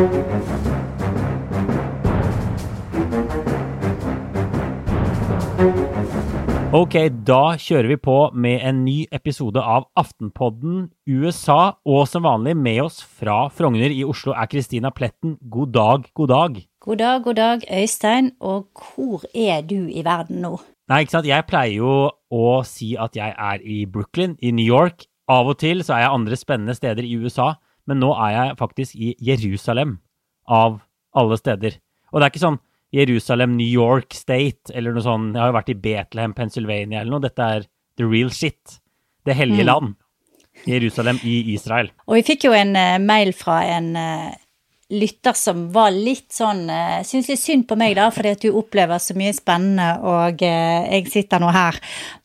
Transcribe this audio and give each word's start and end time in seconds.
Ok, 0.00 0.06
da 7.28 7.58
kjører 7.60 7.90
vi 7.90 7.98
på 8.00 8.14
med 8.32 8.62
en 8.64 8.78
ny 8.86 9.02
episode 9.12 9.60
av 9.60 9.90
Aftenpodden 10.00 10.86
USA. 11.04 11.74
Og 11.84 12.08
som 12.08 12.24
vanlig 12.24 12.56
med 12.56 12.80
oss 12.86 13.02
fra 13.04 13.50
Frogner 13.52 13.92
i 13.92 14.00
Oslo 14.08 14.32
er 14.32 14.48
Kristina 14.48 14.88
Pletten. 14.88 15.36
God 15.52 15.76
dag, 15.76 16.08
god 16.16 16.32
dag. 16.32 16.56
God 16.80 17.02
dag, 17.02 17.22
god 17.28 17.36
dag, 17.36 17.68
Øystein. 17.68 18.32
Og 18.40 18.70
hvor 18.72 19.28
er 19.36 19.60
du 19.60 19.84
i 19.84 20.00
verden 20.06 20.40
nå? 20.46 20.56
Nei, 20.88 21.04
ikke 21.04 21.18
sant. 21.18 21.28
Jeg 21.28 21.44
pleier 21.50 21.76
jo 21.76 21.96
å 22.32 22.60
si 22.64 22.94
at 22.96 23.20
jeg 23.20 23.36
er 23.36 23.60
i 23.60 23.82
Brooklyn 23.84 24.38
i 24.40 24.56
New 24.56 24.64
York. 24.64 25.04
Av 25.28 25.44
og 25.52 25.60
til 25.60 25.84
så 25.84 25.98
er 25.98 26.06
jeg 26.06 26.16
andre 26.16 26.40
spennende 26.40 26.74
steder 26.74 27.04
i 27.04 27.18
USA, 27.20 27.52
men 27.90 28.00
nå 28.02 28.12
er 28.14 28.34
jeg 28.36 28.58
faktisk 28.60 28.96
i 28.96 29.12
Jerusalem. 29.30 29.98
Av 30.50 30.80
alle 31.14 31.36
steder. 31.38 31.76
Og 32.10 32.18
det 32.18 32.26
er 32.26 32.32
ikke 32.32 32.42
sånn 32.42 32.60
Jerusalem, 32.94 33.54
New 33.58 33.70
York 33.70 34.14
State, 34.18 34.72
eller 34.74 34.94
noe 34.94 35.04
sånn, 35.04 35.30
Jeg 35.34 35.42
har 35.42 35.50
jo 35.52 35.58
vært 35.58 35.70
i 35.70 35.78
Betlehem, 35.78 36.34
Pennsylvania 36.34 37.00
eller 37.02 37.14
noe. 37.14 37.22
Dette 37.22 37.46
er 37.56 37.66
the 38.00 38.06
real 38.06 38.32
shit. 38.34 38.80
Det 39.26 39.36
hellige 39.38 39.62
mm. 39.62 39.68
land. 39.68 39.94
Jerusalem 40.66 41.20
i 41.24 41.54
Israel. 41.54 41.92
Og 42.08 42.18
vi 42.18 42.24
fikk 42.26 42.48
jo 42.48 42.54
en 42.56 42.74
uh, 42.76 42.98
mail 42.98 43.30
fra 43.36 43.60
en 43.76 43.92
uh, 43.96 44.34
lytter 44.90 45.36
som 45.38 45.68
var 45.72 45.92
litt 45.94 46.32
sånn 46.34 46.64
uh, 46.70 47.00
Syns 47.06 47.28
litt 47.30 47.40
synd 47.40 47.66
på 47.70 47.76
meg, 47.78 47.94
da, 47.98 48.08
fordi 48.14 48.32
at 48.34 48.42
du 48.42 48.56
opplever 48.58 48.98
så 49.02 49.14
mye 49.18 49.32
spennende, 49.36 49.86
og 50.02 50.42
uh, 50.42 50.80
jeg 50.90 51.06
sitter 51.12 51.42
nå 51.42 51.50
her. 51.54 51.78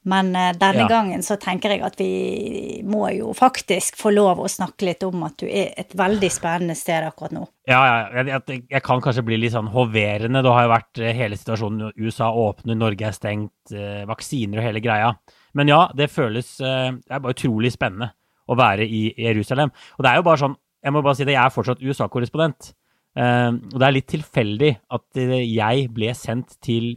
Men 0.09 0.31
uh, 0.33 0.49
denne 0.57 0.85
ja. 0.85 0.89
gangen 0.89 1.25
så 1.25 1.37
tenker 1.41 1.75
jeg 1.75 1.83
at 1.85 1.99
vi 2.01 2.81
må 2.85 3.07
jo 3.15 3.35
faktisk 3.37 3.99
få 4.01 4.13
lov 4.15 4.41
å 4.41 4.49
snakke 4.51 4.89
litt 4.89 5.05
om 5.05 5.27
at 5.27 5.37
du 5.41 5.45
er 5.47 5.75
et 5.77 5.93
veldig 5.97 6.31
spennende 6.33 6.77
sted 6.79 7.05
akkurat 7.05 7.37
nå. 7.37 7.45
Ja, 7.69 7.79
ja 7.85 8.25
jeg, 8.25 8.65
jeg, 8.69 8.83
kan 8.85 9.01
kanskje 9.01 9.25
bli 9.25 9.39
litt 9.41 9.55
sånn 9.55 9.71
hoverende. 9.73 10.43
Det 10.45 10.57
har 10.57 10.67
jo 10.67 10.73
vært 10.75 11.05
hele 11.21 11.39
situasjonen. 11.39 11.95
USA 12.01 12.31
åpner, 12.33 12.77
Norge 12.77 13.09
er 13.09 13.15
stengt, 13.15 13.73
vaksiner 14.09 14.61
og 14.61 14.69
hele 14.69 14.83
greia. 14.85 15.15
Men 15.57 15.71
ja, 15.71 15.85
det 15.95 16.11
føles 16.11 16.57
Det 16.59 17.09
er 17.09 17.21
bare 17.23 17.33
utrolig 17.33 17.71
spennende 17.73 18.11
å 18.45 18.57
være 18.57 18.85
i 18.85 19.07
Jerusalem. 19.17 19.71
Og 19.97 20.05
det 20.05 20.11
er 20.11 20.19
jo 20.19 20.25
bare 20.27 20.41
sånn 20.43 20.57
jeg 20.85 20.93
må 20.93 21.01
bare 21.01 21.17
si 21.17 21.25
det, 21.25 21.33
jeg 21.33 21.41
er 21.41 21.53
fortsatt 21.53 21.81
USA-korrespondent. 21.81 22.73
Uh, 23.15 23.57
og 23.71 23.79
det 23.79 23.87
er 23.87 23.95
litt 23.95 24.11
tilfeldig 24.11 24.71
at 24.93 25.19
jeg 25.47 25.89
ble 25.95 26.13
sendt 26.17 26.57
til 26.63 26.93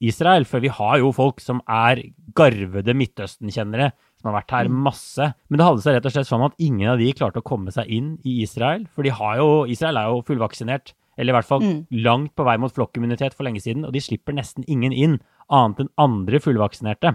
Israel, 0.00 0.46
for 0.48 0.64
vi 0.64 0.70
har 0.72 0.96
jo 1.00 1.10
folk 1.12 1.42
som 1.44 1.60
er 1.68 2.00
garvede 2.36 2.94
Midtøsten-kjennere, 2.96 3.90
som 4.20 4.30
har 4.30 4.38
vært 4.40 4.54
her 4.56 4.70
mm. 4.72 4.78
masse. 4.86 5.26
Men 5.48 5.60
det 5.60 5.66
hadde 5.66 5.84
seg 5.84 5.96
rett 5.96 6.08
og 6.08 6.14
slett 6.14 6.28
sånn 6.28 6.46
at 6.46 6.56
ingen 6.60 6.92
av 6.92 7.00
de 7.00 7.10
klarte 7.16 7.42
å 7.42 7.46
komme 7.46 7.72
seg 7.74 7.88
inn 7.92 8.14
i 8.24 8.38
Israel. 8.44 8.86
For 8.94 9.04
de 9.04 9.12
har 9.16 9.36
jo, 9.40 9.50
Israel 9.72 10.00
er 10.00 10.08
jo 10.08 10.22
fullvaksinert, 10.28 10.94
eller 11.20 11.34
i 11.34 11.36
hvert 11.36 11.48
fall 11.48 11.64
mm. 11.64 11.80
langt 12.04 12.32
på 12.36 12.46
vei 12.48 12.56
mot 12.60 12.72
flokkimmunitet 12.72 13.36
for 13.36 13.44
lenge 13.44 13.60
siden, 13.64 13.84
og 13.88 13.92
de 13.96 14.04
slipper 14.04 14.36
nesten 14.36 14.64
ingen 14.72 14.96
inn, 14.96 15.18
annet 15.52 15.84
enn 15.84 15.92
andre 16.00 16.40
fullvaksinerte. 16.40 17.12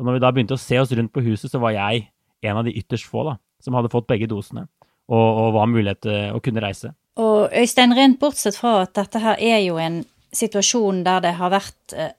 Og 0.00 0.08
når 0.08 0.16
vi 0.16 0.24
da 0.24 0.32
begynte 0.32 0.56
å 0.56 0.64
se 0.64 0.80
oss 0.80 0.94
rundt 0.96 1.12
på 1.12 1.24
huset, 1.26 1.52
så 1.52 1.60
var 1.60 1.76
jeg 1.76 2.08
en 2.44 2.60
av 2.60 2.64
de 2.64 2.72
ytterst 2.76 3.08
få 3.08 3.28
da, 3.28 3.36
som 3.60 3.76
hadde 3.76 3.92
fått 3.92 4.08
begge 4.08 4.28
dosene 4.32 4.64
og, 5.08 5.28
og 5.44 5.54
var 5.58 5.70
mulighet 5.70 6.04
til 6.06 6.36
å 6.36 6.42
kunne 6.44 6.62
reise. 6.64 6.94
Og 7.20 7.52
Øystein, 7.54 7.94
rent 7.94 8.18
bortsett 8.20 8.58
fra 8.58 8.80
at 8.82 8.94
dette 8.96 9.22
her 9.22 9.38
er 9.38 9.60
jo 9.62 9.78
en 9.78 10.02
situasjon 10.34 11.04
der 11.06 11.22
det 11.22 11.34
har 11.38 11.52
vært 11.54 11.94
eh, 11.94 12.14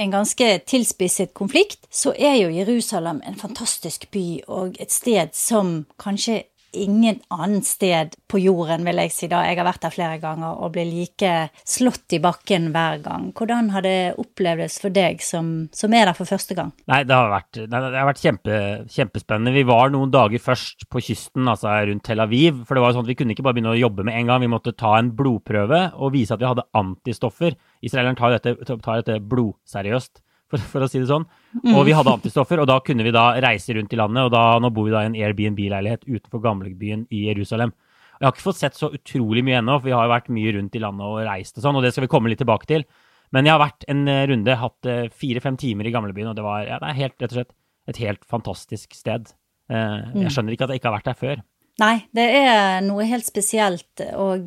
en 0.00 0.12
ganske 0.12 0.48
tilspisset 0.68 1.34
konflikt, 1.36 1.84
så 1.90 2.14
er 2.16 2.38
jo 2.40 2.52
Jerusalem 2.52 3.20
en 3.26 3.36
fantastisk 3.40 4.08
by 4.14 4.26
og 4.48 4.80
et 4.80 4.92
sted 4.92 5.34
som 5.36 5.84
kanskje 6.00 6.42
ingen 6.74 7.20
annet 7.34 7.66
sted 7.66 8.16
på 8.30 8.40
jorden, 8.42 8.84
vil 8.86 9.00
jeg 9.04 9.12
si 9.14 9.28
da. 9.30 9.42
Jeg 9.46 9.58
har 9.60 9.68
vært 9.68 9.84
der 9.84 9.94
flere 9.94 10.18
ganger 10.22 10.60
og 10.64 10.72
blir 10.74 10.88
like 10.88 11.32
slått 11.68 12.16
i 12.16 12.20
bakken 12.22 12.70
hver 12.74 13.00
gang. 13.04 13.30
Hvordan 13.36 13.70
har 13.74 13.84
det 13.86 14.14
opplevdes 14.20 14.80
for 14.82 14.94
deg 14.94 15.22
som, 15.24 15.68
som 15.74 15.94
er 15.96 16.08
der 16.10 16.18
for 16.18 16.28
første 16.28 16.56
gang? 16.58 16.72
Nei, 16.90 17.02
det 17.08 17.16
har 17.16 17.32
vært, 17.32 17.62
det 17.62 17.82
har 17.84 18.10
vært 18.10 18.24
kjempe, 18.24 18.58
kjempespennende. 18.90 19.54
Vi 19.54 19.66
var 19.68 19.94
noen 19.94 20.12
dager 20.14 20.42
først 20.42 20.88
på 20.92 21.02
kysten, 21.04 21.48
altså 21.50 21.72
rundt 21.88 22.06
Tel 22.06 22.24
Aviv. 22.24 22.64
For 22.68 22.76
det 22.76 22.84
var 22.84 22.96
sånn 22.96 23.06
at 23.06 23.12
vi 23.12 23.18
kunne 23.20 23.36
ikke 23.36 23.46
bare 23.46 23.58
begynne 23.58 23.74
å 23.76 23.80
jobbe 23.80 24.06
med 24.06 24.18
en 24.18 24.32
gang. 24.32 24.44
Vi 24.44 24.52
måtte 24.52 24.76
ta 24.76 24.96
en 24.98 25.14
blodprøve 25.16 25.86
og 25.94 26.14
vise 26.16 26.34
at 26.34 26.42
vi 26.42 26.50
hadde 26.50 26.68
antistoffer. 26.76 27.58
Israeleren 27.84 28.18
tar 28.18 28.36
dette, 28.36 28.56
tar 28.74 29.02
dette 29.02 29.20
blodseriøst 29.22 30.24
for, 30.54 30.66
for, 30.72 30.86
å 30.86 30.90
si 30.90 31.00
det 31.02 31.10
sånn. 31.10 31.26
Og 31.74 31.82
vi 31.88 31.94
hadde 31.96 32.14
antistoffer, 32.14 32.62
og 32.62 32.68
da 32.70 32.78
kunne 32.86 33.06
vi 33.06 33.12
da 33.14 33.32
reise 33.42 33.74
rundt 33.76 33.92
i 33.92 33.98
landet. 33.98 34.28
Og 34.28 34.34
da, 34.34 34.44
nå 34.62 34.70
bor 34.74 34.86
vi 34.88 34.94
da 34.94 35.02
i 35.04 35.10
en 35.10 35.18
Airbnb-leilighet 35.18 36.06
utenfor 36.06 36.42
gamlebyen 36.44 37.08
i 37.14 37.26
Jerusalem. 37.28 37.74
Og 38.14 38.22
jeg 38.22 38.28
har 38.28 38.36
ikke 38.36 38.46
fått 38.46 38.60
sett 38.60 38.78
så 38.78 38.92
utrolig 38.94 39.42
mye 39.46 39.58
ennå, 39.58 39.80
for 39.80 39.90
vi 39.90 39.96
har 39.96 40.06
jo 40.06 40.14
vært 40.14 40.30
mye 40.34 40.52
rundt 40.54 40.78
i 40.78 40.82
landet 40.82 41.08
og 41.10 41.24
reist 41.26 41.58
og 41.58 41.66
sånn, 41.66 41.78
og 41.80 41.82
det 41.84 41.90
skal 41.94 42.06
vi 42.06 42.12
komme 42.12 42.30
litt 42.30 42.40
tilbake 42.42 42.70
til. 42.70 42.86
Men 43.34 43.48
jeg 43.48 43.56
har 43.56 43.62
vært 43.64 43.86
en 43.90 44.04
eh, 44.10 44.26
runde, 44.30 44.58
hatt 44.60 44.90
eh, 44.90 45.08
fire-fem 45.10 45.56
timer 45.58 45.88
i 45.88 45.94
gamlebyen, 45.94 46.30
og 46.30 46.38
det 46.38 46.44
var 46.46 46.62
ja, 46.62 46.78
det 46.82 46.92
er 46.92 47.00
helt, 47.00 47.16
rett 47.18 47.32
og 47.32 47.40
slett 47.40 47.56
et 47.90 48.00
helt 48.04 48.22
fantastisk 48.30 48.94
sted. 48.94 49.34
Eh, 49.66 49.98
jeg 50.14 50.28
mm. 50.28 50.30
skjønner 50.30 50.54
ikke 50.54 50.68
at 50.68 50.74
jeg 50.74 50.82
ikke 50.82 50.90
har 50.92 50.96
vært 51.00 51.10
der 51.10 51.18
før. 51.18 51.42
Nei, 51.82 51.94
det 52.14 52.24
er 52.38 52.84
noe 52.86 53.02
helt 53.10 53.26
spesielt, 53.26 54.04
og 54.14 54.46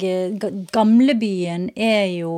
gamlebyen 0.72 1.68
er 1.76 2.06
jo 2.14 2.38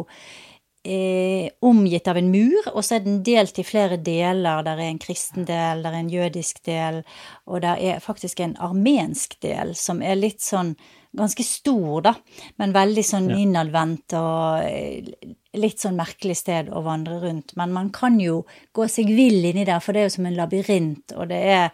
eh, 0.89 1.49
omgitt 1.61 2.07
av 2.09 2.17
en 2.19 2.31
mur, 2.33 2.69
og 2.73 2.81
så 2.85 2.97
er 2.97 3.03
den 3.05 3.19
delt 3.25 3.59
i 3.61 3.65
flere 3.67 3.99
deler. 4.01 4.63
Der 4.65 4.79
er 4.79 4.89
en 4.89 5.01
kristen 5.01 5.45
del, 5.47 5.83
der 5.85 5.93
er 5.93 6.03
en 6.03 6.13
jødisk 6.13 6.63
del, 6.65 7.03
og 7.45 7.61
der 7.65 7.81
er 7.91 8.03
faktisk 8.03 8.41
en 8.43 8.57
armensk 8.57 9.37
del 9.45 9.75
som 9.77 10.01
er 10.01 10.19
litt 10.19 10.41
sånn 10.45 10.75
ganske 11.17 11.43
stor, 11.43 12.03
da, 12.05 12.13
men 12.61 12.73
veldig 12.75 13.03
sånn 13.05 13.31
ja. 13.31 13.39
innadvendt 13.41 14.13
og 14.19 14.65
eh, 14.65 15.33
litt 15.57 15.81
sånn 15.81 15.97
merkelig 15.97 16.37
sted 16.37 16.69
å 16.69 16.83
vandre 16.85 17.17
rundt. 17.23 17.55
Men 17.57 17.73
man 17.73 17.89
kan 17.93 18.19
jo 18.21 18.43
gå 18.75 18.85
seg 18.91 19.09
vill 19.17 19.41
inni 19.49 19.65
der, 19.65 19.81
for 19.81 19.95
det 19.95 20.03
er 20.03 20.09
jo 20.09 20.15
som 20.19 20.29
en 20.29 20.37
labyrint, 20.37 21.15
og 21.17 21.29
det 21.33 21.43
er 21.59 21.69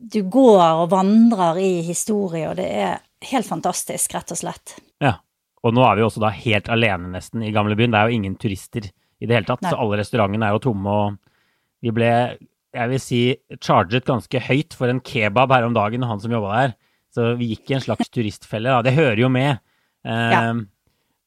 Du 0.00 0.22
går 0.24 0.62
og 0.80 0.90
vandrer 0.94 1.58
i 1.60 1.82
historie, 1.84 2.48
og 2.48 2.56
det 2.56 2.70
er 2.72 3.02
helt 3.28 3.46
fantastisk, 3.46 4.14
rett 4.16 4.32
og 4.32 4.38
slett. 4.40 4.78
Ja. 5.04 5.18
Og 5.66 5.74
nå 5.76 5.84
er 5.84 5.98
vi 5.98 6.04
også 6.06 6.22
da 6.22 6.30
helt 6.32 6.70
alene 6.72 7.10
nesten 7.12 7.44
i 7.44 7.52
gamlebyen. 7.52 7.92
Det 7.92 8.00
er 8.00 8.08
jo 8.08 8.20
ingen 8.20 8.36
turister 8.40 8.86
i 9.20 9.28
det 9.28 9.36
hele 9.36 9.48
tatt, 9.48 9.60
Nei. 9.64 9.72
så 9.72 9.80
alle 9.80 10.00
restaurantene 10.00 10.48
er 10.48 10.56
jo 10.56 10.62
tomme. 10.64 10.94
Og 10.94 11.84
vi 11.84 11.92
ble, 11.96 12.10
jeg 12.76 12.92
vil 12.92 13.02
si, 13.02 13.20
charget 13.60 14.08
ganske 14.08 14.44
høyt 14.48 14.76
for 14.76 14.92
en 14.92 15.02
kebab 15.04 15.52
her 15.52 15.68
om 15.68 15.76
dagen, 15.76 16.06
han 16.08 16.22
som 16.22 16.32
jobba 16.32 16.54
der. 16.56 16.76
Så 17.12 17.32
vi 17.36 17.52
gikk 17.52 17.72
i 17.72 17.76
en 17.76 17.84
slags 17.84 18.08
turistfelle, 18.14 18.72
da. 18.72 18.84
Det 18.86 18.96
hører 18.96 19.20
jo 19.20 19.32
med. 19.32 19.60
Eh, 20.08 20.32
ja. 20.32 20.44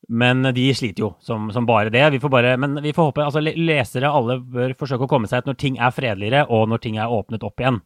Men 0.10 0.44
de 0.56 0.66
sliter 0.76 1.06
jo 1.06 1.12
som, 1.24 1.48
som, 1.54 1.68
bare 1.70 1.94
det. 1.94 2.04
Vi 2.16 2.20
får 2.20 2.32
bare, 2.34 2.56
men 2.60 2.76
vi 2.84 2.92
får 2.96 3.12
håpe 3.12 3.24
altså 3.24 3.40
Lesere 3.40 4.12
alle 4.12 4.40
bør 4.42 4.74
forsøke 4.80 5.08
å 5.08 5.12
komme 5.12 5.30
seg 5.32 5.44
ut 5.44 5.52
når 5.52 5.60
ting 5.62 5.78
er 5.80 5.94
fredeligere, 5.96 6.48
og 6.52 6.68
når 6.72 6.82
ting 6.84 6.98
er 7.00 7.14
åpnet 7.14 7.46
opp 7.46 7.62
igjen. 7.64 7.80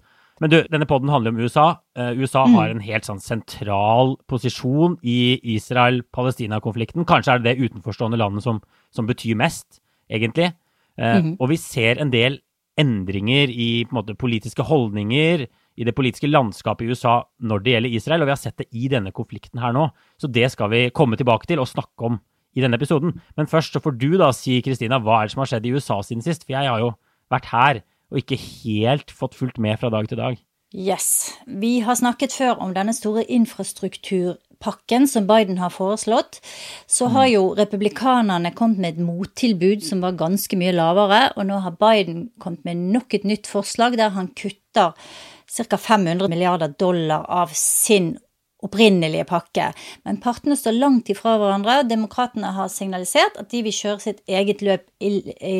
Men 0.44 0.54
du, 0.54 0.58
denne 0.70 0.88
poden 0.90 1.10
handler 1.10 1.34
om 1.34 1.40
USA. 1.42 1.68
Uh, 1.98 2.12
USA 2.20 2.46
mm. 2.46 2.56
har 2.58 2.74
en 2.74 2.84
helt 2.86 3.08
sånn 3.08 3.22
sentral 3.24 4.16
posisjon 4.30 5.00
i 5.02 5.38
Israel-Palestina-konflikten. 5.56 7.08
Kanskje 7.10 7.36
er 7.36 7.44
det 7.44 7.56
det 7.56 7.70
utenforstående 7.70 8.20
landet 8.22 8.46
som, 8.46 8.62
som 8.94 9.10
betyr 9.10 9.40
mest, 9.40 9.82
egentlig. 10.10 10.54
Mm. 10.98 11.36
Og 11.38 11.52
vi 11.52 11.60
ser 11.62 12.00
en 12.02 12.10
del 12.10 12.40
endringer 12.78 13.52
i 13.54 13.86
på 13.86 13.94
en 13.94 14.00
måte, 14.00 14.16
politiske 14.18 14.66
holdninger, 14.66 15.46
i 15.78 15.86
det 15.86 15.94
politiske 15.94 16.30
landskapet 16.30 16.86
i 16.86 16.94
USA 16.94 17.20
når 17.46 17.62
det 17.64 17.74
gjelder 17.76 17.98
Israel, 18.00 18.24
og 18.24 18.30
vi 18.30 18.34
har 18.34 18.42
sett 18.42 18.58
det 18.58 18.70
i 18.74 18.88
denne 18.90 19.14
konflikten 19.14 19.62
her 19.62 19.76
nå. 19.76 19.90
Så 20.18 20.30
det 20.34 20.50
skal 20.54 20.72
vi 20.74 20.88
komme 20.90 21.20
tilbake 21.20 21.50
til 21.50 21.62
og 21.62 21.70
snakke 21.70 22.10
om 22.10 22.18
i 22.58 22.64
denne 22.64 22.80
episoden. 22.80 23.14
Men 23.38 23.50
først 23.50 23.76
så 23.76 23.82
får 23.84 23.98
du 24.02 24.16
da 24.18 24.32
si, 24.34 24.58
Kristina, 24.66 24.98
hva 24.98 25.22
er 25.22 25.30
det 25.30 25.36
som 25.36 25.44
har 25.44 25.52
skjedd 25.52 25.68
i 25.70 25.76
USA 25.78 26.00
siden 26.02 26.26
sist? 26.26 26.48
For 26.48 26.58
jeg 26.58 26.70
har 26.70 26.82
jo 26.82 26.96
vært 27.30 27.52
her 27.52 27.82
og 28.12 28.22
ikke 28.22 28.40
helt 28.40 29.12
fått 29.12 29.38
fulgt 29.38 29.60
med 29.62 29.80
fra 29.82 29.92
dag 29.94 30.10
til 30.10 30.20
dag. 30.20 30.38
Yes. 30.76 31.32
Vi 31.48 31.80
har 31.80 31.96
snakket 31.96 32.34
før 32.36 32.60
om 32.60 32.74
denne 32.76 32.92
store 32.96 33.24
infrastrukturpakken 33.32 35.08
som 35.08 35.28
Biden 35.30 35.62
har 35.62 35.72
foreslått. 35.72 36.42
Så 36.88 37.08
har 37.14 37.30
jo 37.32 37.54
republikanerne 37.56 38.52
kommet 38.56 38.82
med 38.84 38.98
et 38.98 39.06
mottilbud 39.08 39.86
som 39.88 40.04
var 40.04 40.20
ganske 40.20 40.60
mye 40.60 40.76
lavere, 40.76 41.32
og 41.40 41.48
nå 41.48 41.62
har 41.64 41.80
Biden 41.80 42.28
kommet 42.44 42.68
med 42.68 42.84
nok 42.92 43.16
et 43.16 43.28
nytt 43.28 43.48
forslag 43.48 43.96
der 44.00 44.12
han 44.18 44.34
kutter 44.36 44.92
ca. 45.48 45.78
500 45.78 46.28
milliarder 46.28 46.76
dollar 46.76 47.24
av 47.32 47.56
sin 47.56 48.18
opprinnelige 48.66 49.26
pakke. 49.30 49.70
Men 50.08 50.20
partene 50.22 50.58
står 50.58 50.78
langt 50.78 51.12
ifra 51.14 51.36
hverandre. 51.38 51.84
Demokratene 51.90 52.54
har 52.56 52.72
signalisert 52.74 53.38
at 53.38 53.52
de 53.54 53.62
vil 53.66 53.76
kjøre 53.76 54.04
sitt 54.04 54.24
eget 54.28 54.64
løp 54.66 54.88
i, 55.00 55.12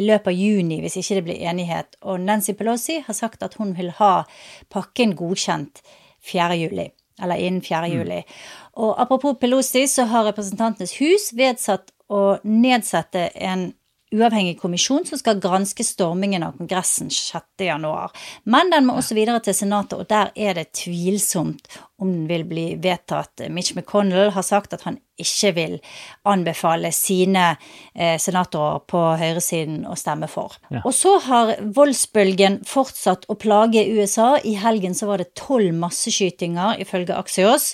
løpet 0.02 0.32
av 0.32 0.38
juni 0.38 0.82
hvis 0.84 0.98
ikke 1.02 1.20
det 1.20 1.26
blir 1.30 1.44
enighet. 1.52 2.00
Og 2.02 2.22
Nancy 2.24 2.56
Pelosi 2.58 3.02
har 3.06 3.18
sagt 3.18 3.46
at 3.46 3.60
hun 3.62 3.76
vil 3.78 3.94
ha 4.00 4.14
pakken 4.74 5.16
godkjent 5.20 5.84
4. 6.26 6.56
juli. 6.58 6.90
Eller 7.22 7.42
innen 7.42 7.62
4. 7.66 7.86
Mm. 7.88 7.94
juli. 7.94 8.24
Og 8.78 8.94
apropos 9.02 9.38
Pelosi, 9.42 9.88
så 9.88 10.06
har 10.06 10.28
Representantenes 10.28 10.98
hus 11.02 11.32
vedsatt 11.34 11.94
å 12.14 12.38
nedsette 12.46 13.30
en 13.36 13.72
uavhengig 14.16 14.60
kommisjon 14.62 15.06
som 15.06 15.20
skal 15.20 15.42
granske 15.44 15.84
stormingen 15.84 16.46
av 16.46 16.58
Kongressen 16.60 17.10
6.1. 17.12 17.88
Men 18.44 18.72
den 18.72 18.88
må 18.88 18.98
også 19.00 19.18
videre 19.18 19.42
til 19.44 19.58
Senatet, 19.58 20.00
og 20.00 20.10
der 20.12 20.32
er 20.36 20.58
det 20.58 20.72
tvilsomt 20.80 21.68
om 22.00 22.12
den 22.12 22.28
vil 22.30 22.44
bli 22.46 22.66
vedtatt. 22.78 23.42
Mitch 23.50 23.74
McConnell 23.76 24.30
har 24.36 24.46
sagt 24.46 24.76
at 24.76 24.84
han 24.86 25.00
ikke 25.18 25.50
vil 25.56 25.72
anbefale 26.30 26.92
sine 26.94 27.46
eh, 27.96 28.20
senatorer 28.22 28.84
på 28.86 29.02
høyresiden 29.18 29.80
å 29.90 29.96
stemme 29.98 30.30
for. 30.30 30.54
Ja. 30.70 30.84
Og 30.86 30.94
så 30.94 31.16
har 31.26 31.56
voldsbølgen 31.74 32.60
fortsatt 32.70 33.26
å 33.34 33.38
plage 33.42 33.82
USA. 33.98 34.36
I 34.38 34.54
helgen 34.62 34.94
så 34.98 35.10
var 35.10 35.24
det 35.24 35.34
tolv 35.40 35.74
masseskytinger, 35.82 36.78
ifølge 36.86 37.18
Axios. 37.18 37.72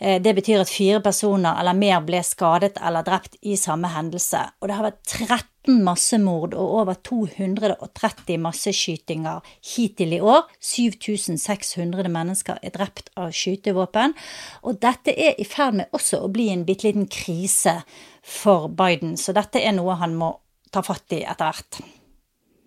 Eh, 0.00 0.22
det 0.24 0.32
betyr 0.40 0.64
at 0.64 0.72
fire 0.72 1.02
personer 1.04 1.60
eller 1.60 1.76
mer 1.76 2.00
ble 2.06 2.24
skadet 2.24 2.80
eller 2.80 3.04
drept 3.04 3.36
i 3.44 3.60
samme 3.60 3.92
hendelse. 3.92 4.40
Og 4.62 4.70
det 4.70 4.80
har 4.80 4.88
vært 4.88 5.04
13 5.04 5.44
13 5.66 5.82
massemord 5.84 6.54
og 6.54 6.74
over 6.80 6.94
230 7.02 8.38
masseskytinger 8.38 9.42
hittil 9.74 10.14
i 10.14 10.20
år. 10.20 10.46
7600 10.62 12.08
mennesker 12.08 12.58
er 12.62 12.74
drept 12.74 13.10
av 13.16 13.32
skytevåpen. 13.34 14.14
Og 14.62 14.78
dette 14.80 15.10
er 15.10 15.34
i 15.38 15.44
ferd 15.44 15.74
med 15.80 15.90
også 15.92 16.22
å 16.22 16.30
bli 16.30 16.48
en 16.52 16.64
bitte 16.66 16.86
liten 16.86 17.08
krise 17.10 17.80
for 18.22 18.68
Biden, 18.68 19.16
så 19.16 19.32
dette 19.34 19.60
er 19.62 19.74
noe 19.74 19.98
han 20.00 20.16
må 20.18 20.32
ta 20.72 20.82
fatt 20.82 21.12
i 21.14 21.22
etter 21.22 21.46
hvert. 21.46 21.82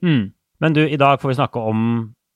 Mm. 0.03 0.31
Men 0.59 0.75
du, 0.75 0.83
i 0.83 0.99
dag 0.99 1.19
får 1.19 1.31
vi 1.31 1.39
snakke 1.39 1.59
om 1.71 1.81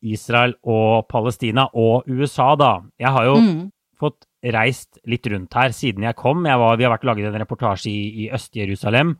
Israel 0.03 0.55
og 0.63 1.07
Palestina 1.07 1.69
og 1.73 2.07
USA, 2.07 2.53
da. 2.59 2.73
Jeg 2.99 3.11
har 3.15 3.27
jo 3.29 3.35
mm. 3.39 3.61
fått 3.99 4.27
reist 4.43 4.99
litt 5.07 5.27
rundt 5.31 5.55
her 5.55 5.71
siden 5.75 6.03
jeg 6.03 6.19
kom. 6.19 6.43
Jeg 6.47 6.59
var, 6.59 6.75
vi 6.79 6.87
har 6.87 6.91
vært 6.91 7.07
laget 7.07 7.29
en 7.31 7.39
reportasje 7.39 7.91
i, 7.91 8.25
i 8.25 8.31
Øst-Jerusalem 8.35 9.15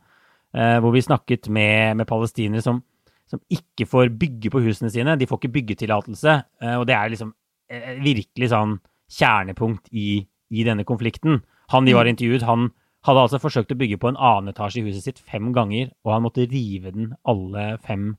hvor 0.54 0.94
vi 0.94 1.02
snakket 1.02 1.48
med, 1.50 1.96
med 1.98 2.06
palestinere 2.06 2.62
som, 2.62 2.82
som, 3.30 3.40
ikke 3.50 3.86
får 3.90 4.12
bygge 4.20 4.52
på 4.52 4.62
husene 4.64 4.90
sine. 4.92 5.16
De 5.18 5.26
får 5.26 5.40
ikke 5.40 5.54
byggetillatelse. 5.58 6.36
Eh, 6.62 6.76
og 6.78 6.86
det 6.88 6.96
er 6.96 7.12
liksom 7.12 7.32
eh, 7.70 7.94
virkelig 8.04 8.50
sånn 8.52 8.78
kjernepunkt 9.14 9.90
i, 9.92 10.22
i 10.54 10.66
denne 10.66 10.86
konflikten. 10.88 11.42
Han 11.74 11.88
de 11.88 11.96
var 11.96 12.08
mm. 12.08 12.14
intervjuet, 12.14 12.46
han 12.46 12.68
hadde 13.04 13.24
altså 13.26 13.40
forsøkt 13.42 13.74
å 13.74 13.78
bygge 13.80 13.98
på 14.00 14.12
en 14.12 14.20
annen 14.20 14.52
etasje 14.54 14.80
i 14.80 14.86
huset 14.86 15.08
sitt 15.08 15.18
fem 15.20 15.50
ganger, 15.56 15.90
og 16.06 16.14
han 16.14 16.24
måtte 16.24 16.46
rive 16.48 16.92
den 16.94 17.10
alle 17.28 17.74
fem, 17.84 18.14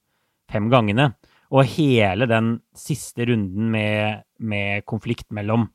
fem 0.52 0.68
gangene. 0.74 1.14
Og 1.56 1.70
hele 1.78 2.28
den 2.30 2.60
siste 2.78 3.26
runden 3.30 3.72
med, 3.74 4.26
med 4.38 4.86
konflikt 4.90 5.30
mellom 5.34 5.70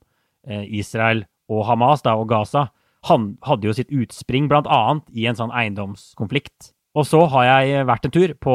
Israel 0.46 1.24
og 1.50 1.64
Hamas 1.68 2.02
da, 2.06 2.16
og 2.18 2.28
Gaza 2.30 2.68
han 3.08 3.32
hadde 3.47 3.69
jo 3.69 3.76
sitt 3.76 3.93
utspring 3.94 4.49
bl.a. 4.50 4.82
i 5.17 5.26
en 5.29 5.38
sånn 5.38 5.55
eiendomskonflikt. 5.56 6.73
Og 6.99 7.06
så 7.06 7.20
har 7.31 7.44
jeg 7.47 7.85
vært 7.87 8.06
en 8.08 8.12
tur 8.12 8.32
på 8.43 8.55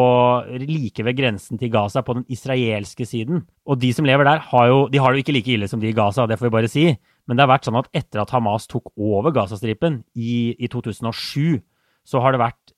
like 0.59 1.05
ved 1.07 1.15
grensen 1.15 1.59
til 1.59 1.71
Gaza, 1.71 2.03
på 2.03 2.17
den 2.17 2.25
israelske 2.31 3.07
siden. 3.07 3.45
Og 3.63 3.79
de 3.79 3.93
som 3.95 4.07
lever 4.07 4.27
der, 4.27 4.43
har 4.51 4.67
jo, 4.67 4.81
de 4.91 4.99
har 4.99 5.13
det 5.13 5.21
jo 5.21 5.25
ikke 5.25 5.37
like 5.37 5.53
ille 5.55 5.69
som 5.71 5.79
de 5.79 5.87
i 5.89 5.95
Gaza, 5.95 6.27
det 6.27 6.37
får 6.41 6.49
vi 6.49 6.55
bare 6.57 6.71
si. 6.71 6.85
Men 7.25 7.37
det 7.37 7.45
har 7.45 7.53
vært 7.53 7.69
sånn 7.69 7.79
at 7.79 7.87
etter 7.95 8.21
at 8.21 8.33
Hamas 8.35 8.67
tok 8.69 8.91
over 8.99 9.31
Gazastripen 9.33 10.01
i, 10.13 10.51
i 10.59 10.69
2007, 10.69 11.63
så 12.05 12.21
har 12.21 12.35
det 12.35 12.43
vært 12.43 12.75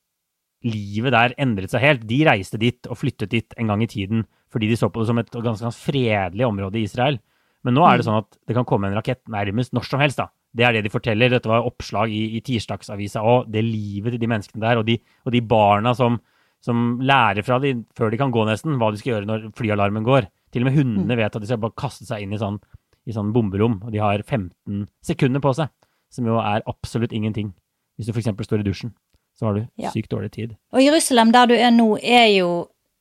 Livet 0.66 1.14
der 1.14 1.36
endret 1.38 1.70
seg 1.70 1.84
helt. 1.84 2.06
De 2.10 2.18
reiste 2.26 2.58
dit 2.58 2.88
og 2.90 2.98
flyttet 2.98 3.30
dit 3.30 3.58
en 3.62 3.70
gang 3.70 3.84
i 3.86 3.90
tiden 3.92 4.24
fordi 4.50 4.70
de 4.72 4.78
så 4.80 4.88
på 4.90 5.04
det 5.04 5.10
som 5.10 5.20
et 5.22 5.30
ganske, 5.30 5.68
ganske 5.68 5.86
fredelig 5.86 6.46
område 6.48 6.80
i 6.80 6.86
Israel. 6.88 7.20
Men 7.68 7.76
nå 7.78 7.84
er 7.86 8.00
det 8.00 8.06
mm. 8.06 8.08
sånn 8.08 8.20
at 8.24 8.38
det 8.48 8.56
kan 8.58 8.66
komme 8.68 8.90
en 8.90 8.96
rakett 8.98 9.22
nærmest 9.30 9.74
når 9.76 9.86
som 9.86 10.02
helst. 10.02 10.22
da. 10.22 10.32
Det 10.56 10.66
er 10.66 10.78
det 10.78 10.86
de 10.88 10.94
forteller. 10.94 11.32
Dette 11.34 11.50
var 11.52 11.68
oppslag 11.68 12.14
i, 12.14 12.24
i 12.38 12.42
tirsdagsavisa 12.46 13.24
òg. 13.26 13.52
Det 13.54 13.64
livet 13.66 14.16
til 14.16 14.22
de 14.24 14.30
menneskene 14.32 14.64
der, 14.64 14.82
og 14.82 14.88
de, 14.88 14.98
og 15.26 15.34
de 15.36 15.44
barna 15.44 15.94
som, 15.98 16.20
som, 16.64 16.98
lærer 17.04 17.46
fra 17.46 17.60
de 17.64 17.76
før 17.98 18.14
de 18.14 18.20
kan 18.22 18.34
gå, 18.34 18.46
nesten, 18.48 18.78
hva 18.82 18.92
de 18.94 19.02
skal 19.02 19.16
gjøre 19.16 19.30
når 19.30 19.50
flyalarmen 19.58 20.08
går. 20.08 20.30
Til 20.54 20.64
og 20.64 20.70
med 20.70 20.78
hundene 20.80 21.12
mm. 21.14 21.20
vet 21.20 21.36
at 21.36 21.44
de 21.44 21.50
skal 21.50 21.62
bare 21.62 21.78
kaste 21.78 22.08
seg 22.08 22.24
inn 22.24 22.34
i 22.34 22.42
sånn, 22.42 22.62
i 23.08 23.16
sånn 23.16 23.34
bomberom, 23.36 23.82
og 23.84 23.92
de 23.94 24.02
har 24.02 24.24
15 24.24 24.88
sekunder 25.06 25.44
på 25.44 25.54
seg. 25.60 25.74
Som 26.14 26.30
jo 26.30 26.40
er 26.40 26.64
absolutt 26.72 27.12
ingenting. 27.12 27.52
Hvis 28.00 28.08
du 28.08 28.16
f.eks. 28.16 28.32
står 28.48 28.64
i 28.64 28.66
dusjen, 28.66 28.94
så 29.36 29.50
har 29.50 29.58
du 29.58 29.66
ja. 29.82 29.92
sykt 29.92 30.14
dårlig 30.14 30.32
tid. 30.34 30.56
Og 30.74 30.82
Jerusalem, 30.82 31.34
der 31.36 31.50
du 31.52 31.56
er 31.58 31.74
nå, 31.74 31.98
er 32.00 32.30
jo 32.32 32.50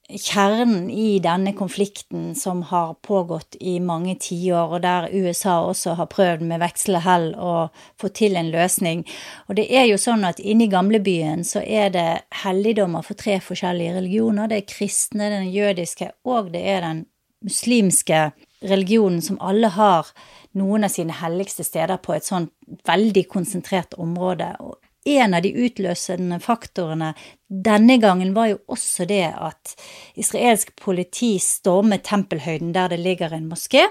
kjernen 0.08 0.90
i 0.90 1.18
denne 1.18 1.52
konflikten 1.56 2.34
som 2.38 2.62
har 2.70 2.94
pågått 3.02 3.56
i 3.60 3.80
mange 3.80 4.14
tiår, 4.22 4.76
og 4.76 4.82
der 4.84 5.08
USA 5.12 5.58
også 5.66 5.96
har 5.98 6.10
prøvd 6.12 6.44
med 6.46 6.62
veksle 6.62 7.00
hell 7.02 7.32
å 7.34 7.54
få 8.00 8.12
til 8.14 8.38
en 8.38 8.52
løsning. 8.54 9.02
Og 9.48 9.58
det 9.58 9.66
er 9.74 9.88
jo 9.90 9.98
sånn 9.98 10.24
at 10.28 10.38
inne 10.38 10.68
i 10.68 10.72
gamlebyen 10.72 11.42
så 11.44 11.62
er 11.64 11.90
det 11.94 12.08
helligdommer 12.44 13.02
for 13.06 13.18
tre 13.18 13.40
forskjellige 13.42 13.98
religioner. 13.98 14.50
Det 14.50 14.62
er 14.62 14.70
kristne, 14.70 15.30
den 15.32 15.50
jødiske, 15.50 16.12
og 16.24 16.52
det 16.54 16.62
er 16.62 16.86
den 16.86 17.04
muslimske 17.46 18.30
religionen 18.66 19.20
som 19.22 19.38
alle 19.42 19.68
har 19.74 20.08
noen 20.56 20.86
av 20.86 20.94
sine 20.94 21.14
helligste 21.18 21.66
steder 21.66 21.98
på 22.02 22.14
et 22.16 22.26
sånn 22.26 22.48
veldig 22.88 23.26
konsentrert 23.28 23.98
område. 24.00 24.54
Og 24.62 24.78
en 25.06 25.34
av 25.34 25.42
de 25.44 25.52
utløsende 25.66 26.38
faktorene 26.42 27.12
denne 27.46 27.98
gangen 28.02 28.34
var 28.34 28.50
jo 28.50 28.58
også 28.74 29.06
det 29.06 29.28
at 29.30 29.76
israelsk 30.18 30.74
politi 30.82 31.36
stormet 31.42 32.04
Tempelhøyden, 32.06 32.74
der 32.74 32.90
det 32.90 33.00
ligger 33.00 33.34
en 33.34 33.46
moské, 33.52 33.86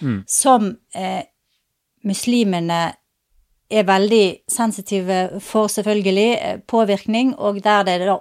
mm. 0.00 0.22
som 0.28 0.74
eh, 0.94 1.24
muslimene 2.04 2.82
er 3.70 3.88
veldig 3.88 4.26
sensitive 4.50 5.40
for, 5.40 5.72
selvfølgelig, 5.72 6.30
eh, 6.38 6.58
påvirkning, 6.68 7.34
og 7.38 7.62
der 7.64 7.82
det 7.88 7.98
da 8.04 8.18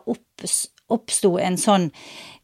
oppsto 0.90 1.38
en 1.38 1.58
sånn 1.60 1.92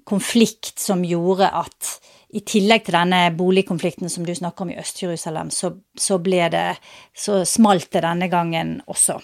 konflikt 0.10 0.80
som 0.80 1.06
gjorde 1.06 1.50
at 1.54 2.00
i 2.30 2.44
tillegg 2.46 2.86
til 2.86 2.94
denne 2.94 3.24
boligkonflikten 3.34 4.10
som 4.12 4.26
du 4.26 4.36
snakker 4.36 4.66
om 4.66 4.74
i 4.74 4.78
Øst-Jerusalem, 4.78 5.50
så, 5.50 5.72
så 5.98 6.20
ble 6.22 6.50
det 6.54 6.78
Så 7.18 7.46
smalt 7.46 7.92
det 7.92 8.04
denne 8.06 8.28
gangen 8.30 8.82
også. 8.88 9.18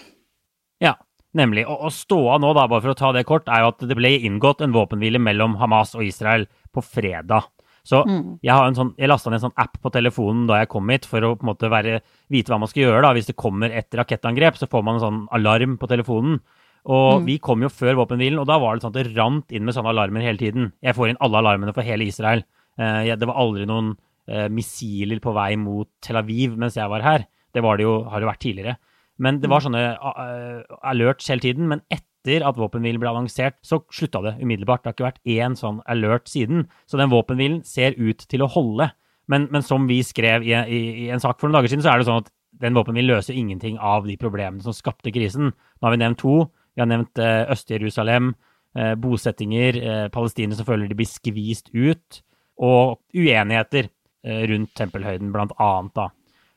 Nemlig. 1.36 1.66
Og, 1.66 1.88
og 1.88 1.92
ståa 1.92 2.38
nå, 2.40 2.52
da, 2.56 2.68
bare 2.70 2.84
for 2.84 2.94
å 2.94 2.98
ta 2.98 3.12
det 3.16 3.26
kort, 3.28 3.50
er 3.50 3.64
jo 3.64 3.72
at 3.72 3.84
det 3.88 3.98
ble 3.98 4.14
inngått 4.28 4.62
en 4.64 4.74
våpenhvile 4.76 5.20
mellom 5.20 5.58
Hamas 5.60 5.96
og 5.98 6.06
Israel 6.06 6.46
på 6.72 6.84
fredag. 6.84 7.50
Så 7.86 8.00
mm. 8.02 8.22
jeg, 8.42 8.50
har 8.50 8.66
en 8.66 8.74
sånn, 8.74 8.92
jeg 8.98 9.10
lasta 9.10 9.30
ned 9.30 9.38
en 9.38 9.46
sånn 9.46 9.60
app 9.62 9.76
på 9.82 9.92
telefonen 9.94 10.46
da 10.48 10.58
jeg 10.58 10.70
kom 10.72 10.88
hit, 10.90 11.06
for 11.06 11.22
å 11.22 11.34
på 11.38 11.46
en 11.46 11.52
måte 11.52 11.70
være, 11.70 12.00
vite 12.34 12.50
hva 12.50 12.58
man 12.62 12.70
skal 12.70 12.88
gjøre. 12.88 13.02
da. 13.04 13.12
Hvis 13.14 13.30
det 13.30 13.36
kommer 13.38 13.70
et 13.70 13.94
rakettangrep, 13.94 14.58
så 14.58 14.66
får 14.70 14.86
man 14.86 14.98
en 14.98 15.04
sånn 15.04 15.20
alarm 15.38 15.76
på 15.78 15.90
telefonen. 15.90 16.40
Og 16.86 17.20
mm. 17.20 17.28
vi 17.28 17.36
kom 17.42 17.62
jo 17.62 17.70
før 17.70 18.00
våpenhvilen, 18.02 18.40
og 18.42 18.48
da 18.50 18.58
var 18.62 18.74
det 18.74 18.86
sånn 18.86 18.94
at 18.94 18.98
det 18.98 19.14
rant 19.14 19.54
inn 19.54 19.66
med 19.66 19.76
sånne 19.76 19.92
alarmer 19.94 20.26
hele 20.26 20.40
tiden. 20.40 20.72
Jeg 20.82 20.98
får 20.98 21.12
inn 21.12 21.22
alle 21.22 21.42
alarmene 21.42 21.74
for 21.76 21.86
hele 21.86 22.06
Israel. 22.06 22.42
Eh, 22.78 23.12
det 23.14 23.28
var 23.28 23.38
aldri 23.42 23.66
noen 23.70 23.94
eh, 24.30 24.46
missiler 24.52 25.22
på 25.22 25.34
vei 25.36 25.52
mot 25.60 25.88
Tel 26.02 26.18
Aviv 26.20 26.58
mens 26.58 26.78
jeg 26.78 26.90
var 26.90 27.06
her. 27.06 27.26
Det 27.54 27.62
var 27.64 27.78
det 27.78 27.86
jo, 27.86 27.96
har 28.10 28.22
det 28.22 28.30
vært 28.30 28.42
tidligere. 28.44 28.76
Men 29.22 29.40
det 29.40 29.48
var 29.48 29.62
mm. 29.62 29.66
sånne 29.66 29.82
uh, 29.96 30.78
alerts 30.86 31.30
hele 31.32 31.44
tiden. 31.44 31.68
Men 31.70 31.82
etter 31.92 32.44
at 32.46 32.58
våpenhvilen 32.58 33.00
ble 33.00 33.12
annonsert, 33.12 33.58
så 33.64 33.80
slutta 33.94 34.22
det 34.24 34.36
umiddelbart. 34.42 34.82
Det 34.82 34.90
har 34.90 34.96
ikke 34.96 35.08
vært 35.08 35.36
én 35.36 35.56
sånn 35.58 35.80
alert 35.90 36.28
siden. 36.30 36.66
Så 36.90 37.00
den 37.00 37.12
våpenhvilen 37.12 37.62
ser 37.66 37.96
ut 37.96 38.26
til 38.28 38.44
å 38.44 38.50
holde. 38.52 38.90
Men, 39.32 39.48
men 39.50 39.64
som 39.66 39.88
vi 39.90 40.00
skrev 40.06 40.44
i, 40.46 40.52
i, 40.54 40.80
i, 41.06 41.06
en 41.10 41.22
sak 41.22 41.40
for 41.40 41.48
noen 41.48 41.60
dager 41.60 41.72
siden, 41.72 41.84
så 41.86 41.92
er 41.92 42.02
det 42.02 42.08
sånn 42.08 42.22
at 42.22 42.32
den 42.62 42.76
våpenhvilen 42.76 43.10
løser 43.10 43.36
ingenting 43.36 43.80
av 43.82 44.06
de 44.08 44.16
problemene 44.20 44.64
som 44.64 44.76
skapte 44.76 45.12
krisen. 45.12 45.50
Nå 45.52 45.88
har 45.88 45.96
vi 45.96 46.02
nevnt 46.02 46.20
to. 46.22 46.36
Vi 46.76 46.84
har 46.84 46.90
nevnt 46.90 47.20
uh, 47.20 47.48
Øst-Jerusalem, 47.52 48.34
uh, 48.78 48.94
bosettinger, 49.00 49.80
uh, 49.80 50.06
palestinere 50.12 50.58
som 50.58 50.68
føler 50.68 50.90
de 50.90 50.98
blir 50.98 51.08
skvist 51.08 51.72
ut, 51.74 52.22
og 52.56 52.98
uenigheter 53.16 53.92
rundt 54.26 54.72
tempelhøyden, 54.74 55.28
blant 55.30 55.52
annet. 55.62 55.92
da. 55.94 56.06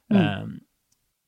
Mm. 0.10 0.54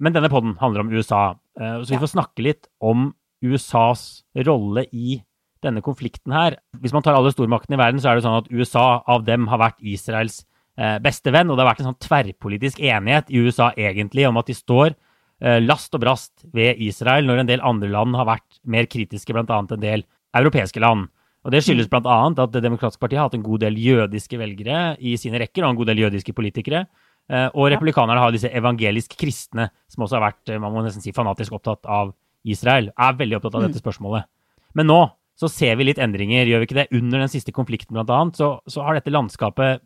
Men 0.01 0.15
denne 0.15 0.31
poden 0.34 0.55
handler 0.58 0.84
om 0.84 0.93
USA, 0.93 1.36
eh, 1.60 1.81
så 1.84 1.93
vi 1.93 2.01
får 2.01 2.15
snakke 2.15 2.46
litt 2.46 2.70
om 2.81 3.12
USAs 3.46 4.24
rolle 4.48 4.86
i 4.91 5.22
denne 5.62 5.84
konflikten 5.86 6.34
her. 6.34 6.58
Hvis 6.81 6.93
man 6.93 7.05
tar 7.05 7.17
alle 7.17 7.34
stormaktene 7.34 7.77
i 7.77 7.81
verden, 7.81 8.01
så 8.01 8.10
er 8.10 8.17
det 8.17 8.25
sånn 8.25 8.39
at 8.39 8.50
USA 8.50 9.03
av 9.05 9.25
dem 9.27 9.46
har 9.51 9.62
vært 9.62 9.81
Israels 9.86 10.41
eh, 10.77 10.98
beste 11.03 11.34
venn, 11.34 11.50
og 11.50 11.58
det 11.58 11.65
har 11.65 11.72
vært 11.74 11.84
en 11.84 11.91
sånn 11.91 12.01
tverrpolitisk 12.01 12.81
enighet 12.81 13.29
i 13.29 13.43
USA 13.46 13.70
egentlig 13.77 14.25
om 14.29 14.41
at 14.41 14.50
de 14.50 14.58
står 14.58 14.96
eh, 14.96 15.60
last 15.62 15.93
og 15.98 16.01
brast 16.01 16.48
ved 16.53 16.81
Israel, 16.81 17.29
når 17.29 17.43
en 17.43 17.51
del 17.53 17.65
andre 17.65 17.91
land 17.93 18.17
har 18.17 18.29
vært 18.29 18.62
mer 18.65 18.89
kritiske, 18.89 19.36
bl.a. 19.38 19.62
en 19.62 19.86
del 19.86 20.05
europeiske 20.38 20.81
land. 20.81 21.12
Og 21.41 21.53
Det 21.53 21.63
skyldes 21.65 21.89
bl.a. 21.89 22.17
at 22.29 22.53
Det 22.53 22.62
demokratiske 22.62 23.01
partiet 23.01 23.22
har 23.22 23.29
hatt 23.29 23.38
en 23.38 23.46
god 23.46 23.63
del 23.63 23.77
jødiske 23.81 24.38
velgere 24.38 24.96
i 24.98 25.15
sine 25.17 25.41
rekker, 25.41 25.65
og 25.65 25.74
en 25.74 25.79
god 25.79 25.93
del 25.93 26.03
jødiske 26.05 26.34
politikere. 26.38 26.86
Eh, 27.32 27.48
og 27.56 27.70
republikanerne 27.72 28.20
har 28.20 28.34
disse 28.36 28.52
evangelisk 28.52 29.16
kristne, 29.20 29.70
som 29.92 30.04
også 30.04 30.20
har 30.20 30.28
vært 30.28 30.52
eh, 30.52 30.60
man 30.60 30.74
må 30.76 30.84
nesten 30.84 31.04
si, 31.04 31.14
fanatisk 31.16 31.56
opptatt 31.56 31.88
av 31.88 32.12
Israel. 32.44 32.90
Er 33.00 33.18
veldig 33.20 33.40
opptatt 33.40 33.56
av 33.56 33.66
dette 33.66 33.80
mm. 33.80 33.86
spørsmålet. 33.86 34.28
Men 34.76 34.90
nå 34.92 35.02
så 35.40 35.50
ser 35.50 35.78
vi 35.80 35.88
litt 35.88 36.02
endringer, 36.02 36.46
gjør 36.46 36.62
vi 36.62 36.68
ikke 36.68 36.80
det? 36.82 36.90
Under 36.94 37.24
den 37.24 37.32
siste 37.32 37.54
konflikten, 37.56 37.96
blant 37.96 38.12
annet, 38.14 38.38
så, 38.38 38.52
så 38.70 38.84
har 38.86 38.98
dette 38.98 39.14
landskapet 39.14 39.82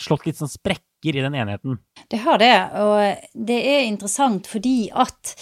slått 0.00 0.26
litt 0.26 0.38
sånn 0.38 0.50
sprekker 0.50 1.16
i 1.16 1.22
den 1.22 1.36
enigheten. 1.36 1.78
Det 2.10 2.22
har 2.24 2.40
det, 2.42 2.54
og 2.80 3.44
det 3.46 3.58
er 3.70 3.86
interessant 3.86 4.48
fordi 4.50 4.90
at 4.90 5.34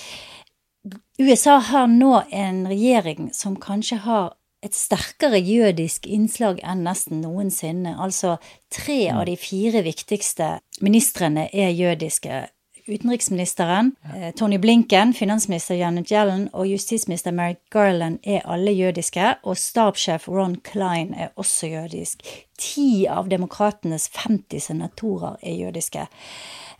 USA 1.21 1.59
har 1.71 1.89
nå 1.93 2.13
en 2.29 2.63
regjering 2.69 3.31
som 3.37 3.57
kanskje 3.61 4.01
har 4.05 4.35
et 4.63 4.75
sterkere 4.75 5.39
jødisk 5.39 6.07
innslag 6.11 6.61
enn 6.67 6.85
nesten 6.87 7.23
noensinne. 7.23 7.95
Altså 7.99 8.37
tre 8.75 9.05
av 9.15 9.27
de 9.29 9.37
fire 9.39 9.85
viktigste 9.87 10.57
ministrene 10.85 11.49
er 11.53 11.71
jødiske. 11.71 12.47
Utenriksministeren, 12.89 13.93
eh, 14.15 14.31
Tony 14.33 14.57
Blinken, 14.59 15.13
finansminister 15.13 15.75
Janet 15.75 16.09
Yellen 16.11 16.49
og 16.53 16.67
justisminister 16.67 17.31
Merrick 17.31 17.61
Garland 17.71 18.19
er 18.25 18.41
alle 18.45 18.73
jødiske, 18.73 19.35
og 19.45 19.57
stabssjef 19.57 20.29
Ron 20.29 20.57
Klein 20.65 21.15
er 21.15 21.29
også 21.37 21.67
jødisk. 21.67 22.25
Ti 22.59 23.07
av 23.07 23.29
demokratenes 23.29 24.09
50 24.15 24.61
senatorer 24.61 25.37
er 25.43 25.53
jødiske. 25.53 26.07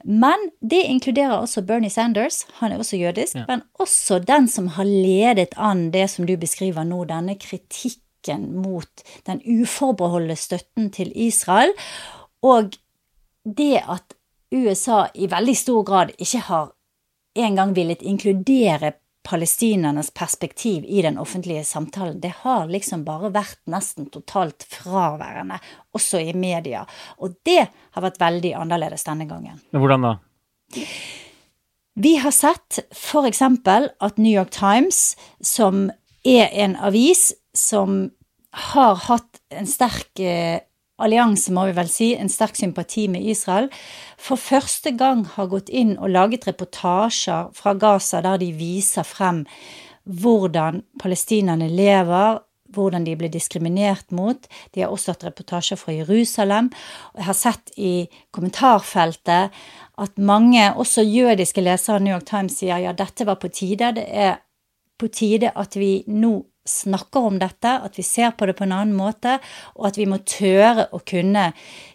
Men 0.05 0.51
det 0.61 0.83
inkluderer 0.87 1.41
også 1.41 1.63
Bernie 1.67 1.91
Sanders, 1.91 2.45
han 2.61 2.73
er 2.73 2.79
også 2.79 2.97
jødisk, 2.97 3.35
ja. 3.35 3.45
men 3.49 3.63
også 3.79 4.19
den 4.23 4.49
som 4.49 4.69
har 4.77 4.87
ledet 4.87 5.57
an 5.57 5.91
det 5.95 6.07
som 6.11 6.27
du 6.27 6.37
beskriver 6.37 6.87
nå, 6.87 7.03
denne 7.09 7.35
kritikken 7.41 8.47
mot 8.63 9.03
den 9.27 9.43
uforbeholdne 9.43 10.37
støtten 10.37 10.91
til 10.95 11.13
Israel, 11.15 11.75
og 12.43 12.77
det 13.45 13.83
at 13.83 14.15
USA 14.55 15.07
i 15.15 15.29
veldig 15.31 15.57
stor 15.57 15.83
grad 15.83 16.15
ikke 16.19 16.41
har 16.47 16.71
engang 17.39 17.75
villet 17.77 18.03
inkludere 18.03 18.93
palestinernes 19.29 20.11
perspektiv 20.11 20.85
i 20.89 21.03
den 21.05 21.19
offentlige 21.19 21.65
samtalen. 21.65 22.21
Det 22.21 22.33
har 22.43 22.69
liksom 22.73 23.05
bare 23.05 23.31
vært 23.35 23.61
nesten 23.69 24.09
totalt 24.13 24.65
fraværende, 24.71 25.59
også 25.93 26.23
i 26.23 26.33
media. 26.33 26.87
Og 27.21 27.37
det 27.45 27.67
har 27.69 28.05
vært 28.05 28.21
veldig 28.23 28.55
annerledes 28.57 29.05
denne 29.05 29.29
gangen. 29.29 29.61
Hvordan 29.77 30.07
da? 30.07 30.15
Vi 31.99 32.15
har 32.23 32.33
sett 32.33 32.79
f.eks. 32.95 33.43
at 33.43 34.19
New 34.19 34.33
York 34.33 34.53
Times, 34.55 35.17
som 35.43 35.89
er 36.25 36.49
en 36.53 36.77
avis 36.77 37.33
som 37.57 38.07
har 38.73 38.97
hatt 39.09 39.43
en 39.53 39.69
sterk 39.69 40.21
eh, 40.23 40.61
allianse, 40.99 41.53
må 41.55 41.69
vi 41.69 41.77
vel 41.77 41.91
si, 41.93 42.13
en 42.17 42.31
sterk 42.33 42.59
sympati 42.59 43.07
med 43.11 43.27
Israel, 43.27 43.69
for 44.19 44.41
første 44.41 44.95
gang 44.99 45.25
har 45.37 45.51
gått 45.53 45.71
inn 45.71 45.97
og 45.99 46.11
laget 46.15 46.49
reportasjer 46.51 47.53
fra 47.55 47.75
Gaza 47.79 48.23
der 48.25 48.41
de 48.43 48.53
viser 48.57 49.07
frem 49.07 49.45
hvordan 50.09 50.83
palestinerne 51.01 51.69
lever, 51.69 52.41
hvordan 52.73 53.05
de 53.05 53.15
blir 53.17 53.33
diskriminert 53.33 54.11
mot. 54.13 54.49
De 54.75 54.83
har 54.83 54.93
også 54.93 55.15
hatt 55.15 55.25
reportasjer 55.29 55.81
fra 55.81 55.95
Jerusalem. 55.97 56.71
Jeg 57.17 57.29
har 57.29 57.37
sett 57.37 57.73
i 57.77 58.09
kommentarfeltet 58.35 59.55
at 59.99 60.21
mange, 60.21 60.67
også 60.77 61.05
jødiske 61.05 61.65
lesere 61.65 61.99
av 61.99 62.05
New 62.05 62.15
York 62.15 62.29
Times, 62.29 62.59
sier 62.61 62.83
ja, 62.85 62.93
dette 62.97 63.27
var 63.29 63.41
på 63.41 63.51
tide. 63.53 63.93
Det 63.97 64.07
er 64.09 64.39
på 64.99 65.09
tide 65.13 65.53
at 65.57 65.77
vi 65.79 66.03
nå 66.09 66.35
snakker 66.69 67.29
om 67.31 67.39
dette, 67.41 67.73
at 67.85 67.99
vi 67.99 68.05
ser 68.07 68.35
på 68.37 68.49
det 68.49 68.57
på 68.59 68.67
en 68.67 68.75
annen 68.77 68.97
måte, 68.97 69.39
og 69.77 69.89
at 69.91 69.99
vi 69.99 70.07
må 70.09 70.21
tøre 70.29 70.89
å 70.93 71.01
kunne 71.07 71.51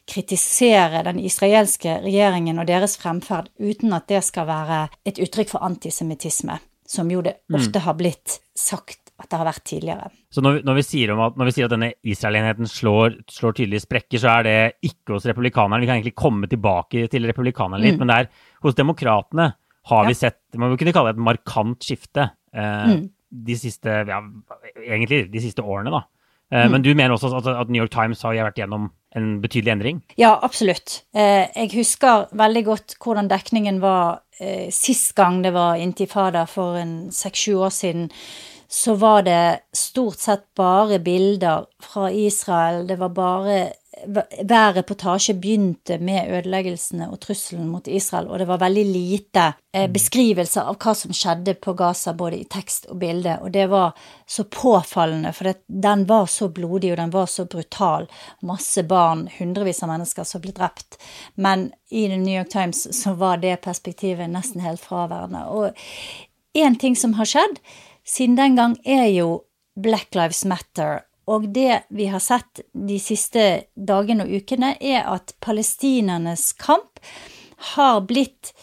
kritisere 0.10 1.04
den 1.08 1.22
israelske 1.24 2.00
regjeringen 2.04 2.60
og 2.60 2.68
deres 2.70 2.98
fremferd 3.00 3.52
uten 3.62 3.96
at 3.96 4.10
det 4.12 4.24
skal 4.26 4.50
være 4.50 4.82
et 5.08 5.22
uttrykk 5.24 5.54
for 5.56 5.66
antisemittisme, 5.66 6.60
som 6.90 7.12
jo 7.12 7.24
det 7.26 7.40
mm. 7.46 7.60
ofte 7.60 7.86
har 7.86 7.98
blitt 8.00 8.40
sagt 8.58 9.00
at 9.22 9.30
det 9.30 9.40
har 9.40 9.48
vært 9.48 9.66
tidligere. 9.70 10.12
Så 10.34 10.42
når 10.44 10.58
vi, 10.58 10.62
når 10.68 10.78
vi 10.80 10.84
sier, 10.84 11.12
at, 11.14 11.36
når 11.40 11.48
vi 11.48 11.56
sier 11.56 11.68
at 11.70 11.74
denne 11.76 11.92
Israel-enheten 12.12 12.68
slår, 12.68 13.20
slår 13.32 13.58
tydelige 13.60 13.86
sprekker, 13.86 14.20
så 14.20 14.32
er 14.34 14.48
det 14.48 14.56
ikke 14.90 15.16
hos 15.16 15.28
republikanerne. 15.30 15.80
Vi 15.84 15.88
kan 15.88 16.00
egentlig 16.00 16.18
komme 16.18 16.50
tilbake 16.52 17.06
til 17.14 17.30
republikanerne 17.30 17.84
litt, 17.84 18.00
mm. 18.00 18.04
men 18.04 18.12
det 18.12 18.18
er 18.24 18.66
hos 18.66 18.78
demokratene 18.78 19.54
har 19.84 20.06
vi 20.08 20.16
sett 20.16 20.56
Man 20.56 20.72
må 20.72 20.78
kunne 20.80 20.94
kalle 20.96 21.12
det 21.12 21.20
et 21.20 21.26
markant 21.26 21.84
skifte. 21.84 22.30
Eh, 22.56 22.94
mm 22.94 23.04
de 23.34 23.56
siste, 23.58 23.90
ja, 24.08 24.20
egentlig 24.84 25.26
de 25.34 25.42
siste 25.42 25.66
årene, 25.66 25.94
da. 25.94 26.04
Eh, 26.54 26.66
mm. 26.66 26.72
Men 26.72 26.86
du 26.86 26.92
mener 26.94 27.16
også 27.16 27.34
at, 27.40 27.70
New 27.70 27.82
York 27.82 27.94
Times 27.94 28.22
har 28.22 28.38
vært 28.38 28.62
gjennom 28.62 28.92
en 29.18 29.30
betydelig 29.42 29.74
endring? 29.74 30.02
Ja, 30.18 30.36
absolutt. 30.46 31.04
Eh, 31.16 31.50
jeg 31.50 31.74
husker 31.74 32.28
veldig 32.38 32.64
godt 32.68 32.98
hvordan 33.02 33.30
dekningen 33.32 33.82
var 33.82 34.24
eh, 34.40 34.70
sist 34.74 35.16
gang 35.18 35.42
det 35.46 35.54
var 35.56 35.82
intifada 35.82 36.46
for 36.50 36.78
en 36.78 37.12
seks-sju 37.14 37.58
år 37.58 37.74
siden. 37.74 38.10
Så 38.74 38.96
var 38.98 39.26
det 39.26 39.66
stort 39.78 40.22
sett 40.22 40.48
bare 40.58 40.98
bilder 41.02 41.68
fra 41.82 42.10
Israel. 42.10 42.88
Det 42.90 42.98
var 43.02 43.14
bare 43.14 43.58
hver 44.08 44.74
reportasje 44.74 45.34
begynte 45.40 45.98
med 46.04 46.32
ødeleggelsene 46.32 47.08
og 47.12 47.20
trusselen 47.24 47.68
mot 47.72 47.88
Israel, 47.88 48.28
og 48.28 48.42
det 48.42 48.48
var 48.50 48.62
veldig 48.62 48.84
lite 48.88 49.46
eh, 49.74 49.90
mm. 49.90 50.42
av 50.64 50.78
hva 50.78 50.96
som 50.96 51.14
skjedde 51.14 51.54
på 51.64 51.74
Gaza, 51.74 52.14
både 52.14 52.40
i 52.42 52.48
tekst 52.50 52.90
og 52.90 53.00
bilde, 53.04 53.38
og 53.42 53.52
det 53.52 53.68
var 53.72 53.94
så 54.28 54.44
påfallende, 54.44 55.34
for 55.34 55.50
det, 55.50 55.56
den 55.68 56.06
var 56.10 56.26
så 56.26 56.50
blodig, 56.50 56.92
og 56.92 56.98
den 56.98 57.14
var 57.14 57.26
så 57.26 57.46
brutal. 57.46 58.10
Masse 58.42 58.84
barn, 58.84 59.30
hundrevis 59.38 59.84
av 59.84 59.94
mennesker 59.94 60.28
som 60.28 60.44
ble 60.44 60.52
drept. 60.56 61.00
Men 61.36 61.72
i 61.90 62.08
The 62.08 62.18
New 62.18 62.36
York 62.36 62.50
Times 62.50 62.88
så 63.04 63.14
var 63.14 63.42
det 63.44 63.62
perspektivet 63.64 64.30
nesten 64.30 64.62
helt 64.62 64.82
fraværende. 64.82 65.48
Og 65.50 65.72
én 66.58 66.80
ting 66.80 66.96
som 66.96 67.16
har 67.20 67.30
skjedd 67.30 67.60
siden 68.04 68.36
den 68.36 68.56
gang, 68.56 68.78
er 68.86 69.08
jo 69.14 69.44
Black 69.80 70.16
Lives 70.16 70.44
Matter 70.46 71.04
og 71.26 71.48
det 71.56 71.84
vi 71.90 72.10
har 72.12 72.20
sett 72.24 72.64
de 72.74 73.00
siste 73.00 73.64
dagene 73.76 74.26
og 74.26 74.36
ukene, 74.44 74.76
er 74.80 75.08
at 75.08 75.36
palestinernes 75.44 76.52
kamp 76.60 77.00
har 77.74 78.02
blitt 78.08 78.54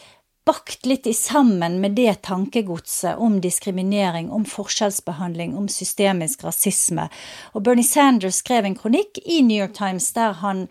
bakt 0.45 0.87
litt 0.87 1.07
i 1.07 1.15
sammen 1.15 1.81
med 1.81 1.95
det 1.97 2.23
tankegodset 2.27 3.17
om 3.17 3.41
diskriminering, 3.41 4.31
om 4.31 4.45
forskjellsbehandling, 4.45 5.57
om 5.57 5.69
systemisk 5.69 6.45
rasisme. 6.45 7.09
Og 7.55 7.63
Bernie 7.63 7.87
Sanders 7.87 8.41
skrev 8.41 8.67
en 8.67 8.77
kronikk 8.77 9.21
i 9.25 9.43
New 9.47 9.61
York 9.61 9.77
Times 9.79 10.11
der 10.17 10.35
han 10.41 10.67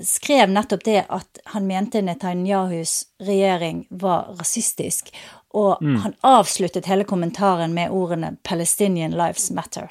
skrev 0.00 0.50
nettopp 0.50 0.84
det 0.84 1.04
at 1.12 1.40
han 1.52 1.68
mente 1.68 2.02
Netanyahus 2.02 3.04
regjering 3.20 3.84
var 3.90 4.32
rasistisk, 4.38 5.12
og 5.52 5.82
mm. 5.82 5.96
han 6.04 6.14
avsluttet 6.24 6.88
hele 6.88 7.04
kommentaren 7.04 7.74
med 7.76 7.92
ordene 7.92 8.36
'Palestinian 8.42 9.12
lives 9.12 9.50
matter'. 9.50 9.90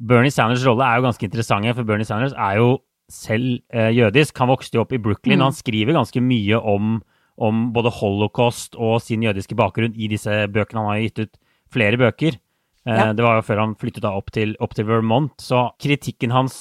Bernie 0.00 0.30
Sanders' 0.30 0.64
rolle 0.66 0.84
er 0.84 0.96
jo 0.96 1.02
ganske 1.08 1.24
interessant, 1.26 1.74
for 1.74 1.84
Bernie 1.84 2.04
Sanders 2.06 2.32
er 2.32 2.56
jo 2.60 2.78
selv 3.10 3.58
eh, 3.72 3.90
jødisk. 3.96 4.38
Han 4.38 4.48
vokste 4.52 4.76
jo 4.76 4.80
opp 4.84 4.92
i 4.92 4.98
Brooklyn, 5.02 5.38
mm. 5.38 5.42
og 5.42 5.46
han 5.50 5.56
skriver 5.56 5.92
ganske 5.96 6.20
mye 6.22 6.60
om, 6.60 7.02
om 7.38 7.68
både 7.74 7.92
holocaust 8.00 8.76
og 8.76 8.98
sin 9.04 9.22
jødiske 9.22 9.56
bakgrunn 9.58 9.96
i 9.96 10.10
disse 10.10 10.44
bøkene. 10.50 10.82
Han 10.82 10.90
har 10.90 10.98
jo 10.98 11.08
gitt 11.08 11.22
ut 11.24 11.40
flere 11.72 12.00
bøker. 12.00 12.38
Eh, 12.88 12.98
ja. 12.98 13.12
Det 13.14 13.24
var 13.24 13.38
jo 13.38 13.46
før 13.46 13.62
han 13.62 13.78
flyttet 13.78 14.04
da 14.04 14.14
opp 14.18 14.32
til, 14.34 14.56
opp 14.64 14.74
til 14.76 14.88
Vermont. 14.88 15.34
Så 15.42 15.68
kritikken 15.80 16.34
hans 16.34 16.58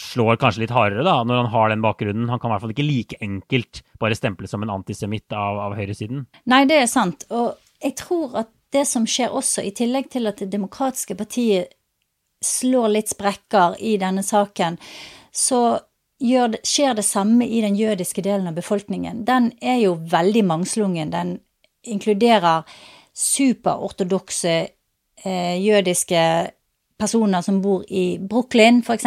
slår 0.00 0.38
kanskje 0.40 0.64
litt 0.64 0.74
hardere 0.74 1.04
da, 1.04 1.18
når 1.26 1.42
han 1.42 1.50
har 1.52 1.72
den 1.72 1.84
bakgrunnen. 1.84 2.30
Han 2.30 2.40
kan 2.40 2.50
i 2.50 2.54
hvert 2.54 2.64
fall 2.64 2.74
ikke 2.74 2.86
like 2.86 3.18
enkelt 3.24 3.82
bare 4.00 4.16
stemple 4.16 4.48
som 4.50 4.64
en 4.64 4.72
antisemitt 4.72 5.32
av, 5.36 5.60
av 5.66 5.76
høyresiden. 5.78 6.24
Nei, 6.50 6.64
det 6.70 6.80
er 6.82 6.88
sant. 6.90 7.26
Og 7.34 7.58
jeg 7.82 7.96
tror 8.00 8.38
at 8.44 8.52
det 8.74 8.86
som 8.86 9.06
skjer 9.08 9.34
også, 9.34 9.64
i 9.66 9.74
tillegg 9.74 10.10
til 10.12 10.30
at 10.30 10.38
Det 10.38 10.50
demokratiske 10.52 11.16
partiet 11.18 11.74
slår 12.44 12.92
litt 12.94 13.10
sprekker 13.10 13.74
i 13.84 13.96
denne 14.00 14.22
saken, 14.24 14.78
så 15.34 15.80
det, 16.20 16.60
skjer 16.68 16.94
det 16.94 17.04
samme 17.06 17.46
i 17.48 17.60
den 17.64 17.76
jødiske 17.76 18.22
delen 18.22 18.48
av 18.50 18.54
befolkningen. 18.58 19.24
Den 19.24 19.52
er 19.60 19.80
jo 19.80 19.94
veldig 20.10 20.44
mangslungen. 20.44 21.12
Den 21.12 21.38
inkluderer 21.82 22.62
superortodokse 23.16 24.56
eh, 25.24 25.56
jødiske 25.64 26.22
personer 27.00 27.40
som 27.42 27.60
bor 27.64 27.84
i 27.88 28.18
Brooklyn, 28.18 28.82
f.eks., 28.84 29.06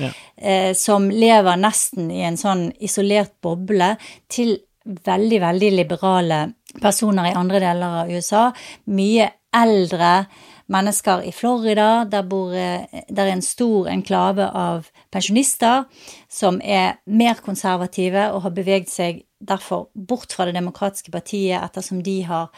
ja. 0.00 0.10
eh, 0.36 0.72
som 0.76 1.10
lever 1.10 1.60
nesten 1.60 2.10
i 2.10 2.24
en 2.24 2.38
sånn 2.40 2.70
isolert 2.80 3.36
boble, 3.44 3.94
til 4.28 4.56
veldig, 4.84 5.40
veldig 5.40 5.70
liberale 5.72 6.40
personer 6.80 7.30
i 7.30 7.36
andre 7.36 7.60
deler 7.62 8.00
av 8.02 8.12
USA. 8.12 8.48
Mye 8.92 9.28
eldre 9.54 10.24
mennesker 10.66 11.22
i 11.24 11.32
Florida. 11.32 12.04
Der, 12.04 12.22
bor, 12.22 12.54
eh, 12.54 12.86
der 13.08 13.26
er 13.26 13.34
en 13.34 13.44
stor 13.44 13.88
enklave 13.90 14.48
av 14.48 14.88
pensjonister 15.12 15.84
som 16.28 16.60
er 16.64 16.98
mer 17.06 17.40
konservative 17.44 18.30
og 18.32 18.42
har 18.46 18.56
beveget 18.56 18.92
seg 18.92 19.22
derfor 19.44 19.88
bort 19.94 20.32
fra 20.32 20.46
Det 20.48 20.56
demokratiske 20.56 21.12
partiet 21.12 21.60
ettersom 21.60 22.02
de 22.02 22.22
har 22.24 22.50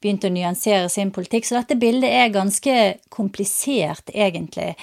begynt 0.00 0.24
å 0.24 0.32
nyansere 0.32 0.88
sin 0.88 1.12
politikk. 1.12 1.44
Så 1.44 1.58
dette 1.58 1.76
bildet 1.76 2.10
er 2.10 2.32
ganske 2.32 2.76
komplisert, 3.12 4.08
egentlig. 4.14 4.74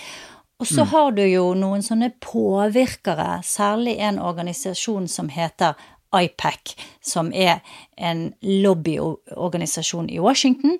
Og 0.61 0.67
så 0.67 0.83
mm. 0.85 0.89
har 0.91 1.11
du 1.17 1.23
jo 1.25 1.51
noen 1.57 1.83
sånne 1.85 2.11
påvirkere, 2.21 3.41
særlig 3.45 3.97
en 4.01 4.17
organisasjon 4.21 5.07
som 5.09 5.29
heter 5.29 5.77
IPAC, 6.15 6.75
som 7.03 7.31
er 7.33 7.59
en 7.97 8.31
lobbyorganisasjon 8.41 10.09
i 10.09 10.19
Washington, 10.23 10.77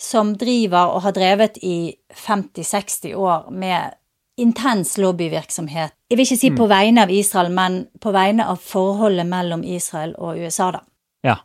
som 0.00 0.34
driver 0.40 0.94
og 0.96 1.04
har 1.08 1.16
drevet 1.16 1.58
i 1.62 1.94
50-60 2.14 3.14
år 3.14 3.50
med 3.50 3.96
intens 4.40 4.96
lobbyvirksomhet. 4.98 5.92
Jeg 6.10 6.16
vil 6.16 6.26
ikke 6.26 6.40
si 6.40 6.50
på 6.54 6.64
mm. 6.64 6.70
vegne 6.70 7.04
av 7.04 7.12
Israel, 7.12 7.52
men 7.52 7.82
på 8.00 8.12
vegne 8.14 8.46
av 8.48 8.62
forholdet 8.64 9.28
mellom 9.28 9.64
Israel 9.66 10.14
og 10.18 10.40
USA, 10.40 10.70
da. 10.78 10.84
Ja, 11.26 11.36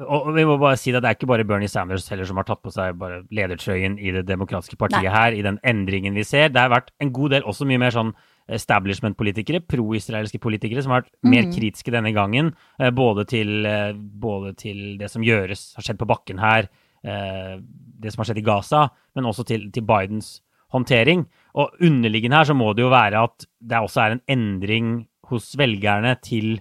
og 0.00 0.30
vi 0.34 0.46
må 0.48 0.56
bare 0.60 0.78
si 0.80 0.92
at 0.94 1.04
det 1.04 1.10
er 1.10 1.18
ikke 1.18 1.28
bare 1.30 1.46
Bernie 1.46 1.70
Sanders 1.70 2.08
heller 2.10 2.28
som 2.28 2.40
har 2.40 2.48
tatt 2.48 2.62
på 2.64 2.72
seg 2.74 3.00
ledertrøyen 3.34 3.98
i 4.00 4.14
Det 4.16 4.24
demokratiske 4.28 4.78
partiet 4.80 5.06
Nei. 5.06 5.14
her, 5.14 5.36
i 5.36 5.44
den 5.44 5.60
endringen 5.66 6.16
vi 6.16 6.24
ser. 6.24 6.48
Det 6.48 6.62
har 6.62 6.72
vært 6.72 6.92
en 7.02 7.12
god 7.12 7.36
del 7.36 7.46
også 7.48 7.68
mye 7.68 7.82
mer 7.82 7.94
sånn 7.94 8.14
establishment-politikere, 8.56 9.62
pro-israelske 9.68 10.40
politikere, 10.42 10.82
som 10.84 10.94
har 10.94 11.04
vært 11.04 11.12
mm. 11.14 11.30
mer 11.32 11.48
kritiske 11.52 11.94
denne 11.94 12.12
gangen. 12.16 12.52
Eh, 12.80 12.92
både 12.94 13.26
til, 13.30 13.52
eh, 13.68 13.92
både 13.94 14.54
til, 14.58 14.80
det 15.00 15.10
som 15.12 15.24
gjøres, 15.24 15.70
har 15.76 15.86
skjedd 15.86 16.00
på 16.00 16.08
bakken 16.10 16.40
her, 16.42 16.70
eh, 17.04 17.58
det 17.60 18.12
som 18.12 18.22
har 18.22 18.30
skjedd 18.30 18.42
i 18.42 18.46
Gaza, 18.46 18.86
men 19.16 19.28
også 19.30 19.46
til, 19.48 19.68
til 19.74 19.86
Bidens 19.86 20.38
håndtering. 20.74 21.26
Og 21.58 21.78
underliggende 21.82 22.40
her 22.40 22.50
så 22.50 22.56
må 22.56 22.72
det 22.74 22.84
jo 22.84 22.92
være 22.92 23.22
at 23.26 23.46
det 23.60 23.84
også 23.84 24.02
er 24.04 24.16
en 24.16 24.26
endring 24.30 24.90
hos 25.30 25.52
velgerne 25.58 26.16
til, 26.24 26.58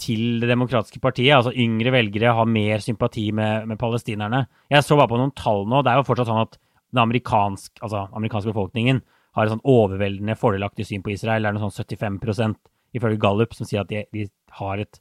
til 0.00 0.40
Det 0.40 0.48
demokratiske 0.48 1.00
partiet. 1.00 1.34
Altså 1.36 1.52
yngre 1.52 1.92
velgere 1.92 2.34
har 2.36 2.48
mer 2.48 2.84
sympati 2.84 3.30
med, 3.32 3.68
med, 3.68 3.78
palestinerne. 3.80 4.46
Jeg 4.70 4.84
så 4.84 4.96
bare 4.96 5.10
på 5.12 5.20
noen 5.20 5.34
tall 5.36 5.66
nå. 5.68 5.82
Det 5.84 5.92
er 5.92 6.00
jo 6.00 6.08
fortsatt 6.08 6.30
sånn 6.30 6.44
at 6.44 6.58
den 6.88 7.02
amerikansk, 7.04 7.74
altså, 7.84 8.06
amerikanske 8.16 8.52
befolkningen 8.52 9.02
har 9.38 9.48
et 9.48 9.54
sånn 9.54 9.68
overveldende 9.68 10.36
fordelaktig 10.38 10.88
syn 10.88 11.04
på 11.04 11.14
Israel. 11.14 11.44
Det 11.44 11.50
er 11.50 11.56
noe 11.56 11.70
sånn 11.70 11.86
75 11.86 12.56
ifølge 12.96 13.20
Gallup 13.20 13.54
som 13.56 13.68
sier 13.68 13.84
at 13.84 13.90
de, 13.92 14.04
de, 14.14 14.28
har 14.58 14.80
et 14.82 15.00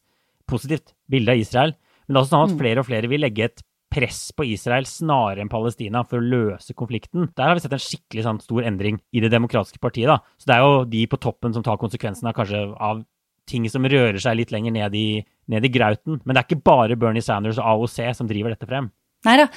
positivt 0.49 0.93
bilde 1.09 1.33
av 1.33 1.41
Israel. 1.41 1.73
Men 2.05 2.15
det 2.15 2.19
er 2.19 2.23
også 2.23 2.35
sånn 2.35 2.47
at 2.47 2.53
mm. 2.55 2.61
flere 2.61 2.83
og 2.83 2.87
flere 2.87 3.11
vil 3.11 3.23
legge 3.23 3.47
et 3.47 3.63
press 3.91 4.19
på 4.35 4.45
Israel 4.51 4.85
snarere 4.87 5.41
enn 5.43 5.51
Palestina 5.51 6.03
for 6.07 6.19
å 6.19 6.27
løse 6.33 6.75
konflikten. 6.77 7.29
Der 7.39 7.49
har 7.49 7.57
vi 7.57 7.63
sett 7.63 7.75
en 7.75 7.83
skikkelig 7.83 8.25
sånn, 8.25 8.41
stor 8.43 8.67
endring 8.67 8.99
i 9.15 9.23
Det 9.23 9.31
demokratiske 9.31 9.79
partiet. 9.79 10.11
da. 10.11 10.19
Så 10.37 10.49
det 10.49 10.57
er 10.57 10.65
jo 10.65 10.83
de 10.91 11.05
på 11.07 11.19
toppen 11.23 11.55
som 11.55 11.63
tar 11.63 11.79
konsekvensen 11.79 12.27
av 12.27 12.35
kanskje 12.35 12.63
av 12.75 13.03
ting 13.47 13.67
som 13.71 13.87
rører 13.87 14.19
seg 14.19 14.37
litt 14.41 14.51
lenger 14.51 14.75
ned 14.75 14.95
i, 14.95 15.23
ned 15.47 15.65
i 15.65 15.71
grauten. 15.71 16.19
Men 16.23 16.35
det 16.35 16.41
er 16.41 16.49
ikke 16.49 16.67
bare 16.67 16.99
Bernie 16.99 17.23
Sanders 17.23 17.59
og 17.61 17.87
AOC 17.87 17.99
som 18.19 18.27
driver 18.27 18.51
dette 18.51 18.67
frem. 18.67 18.91
Nei 19.25 19.37
da. 19.39 19.47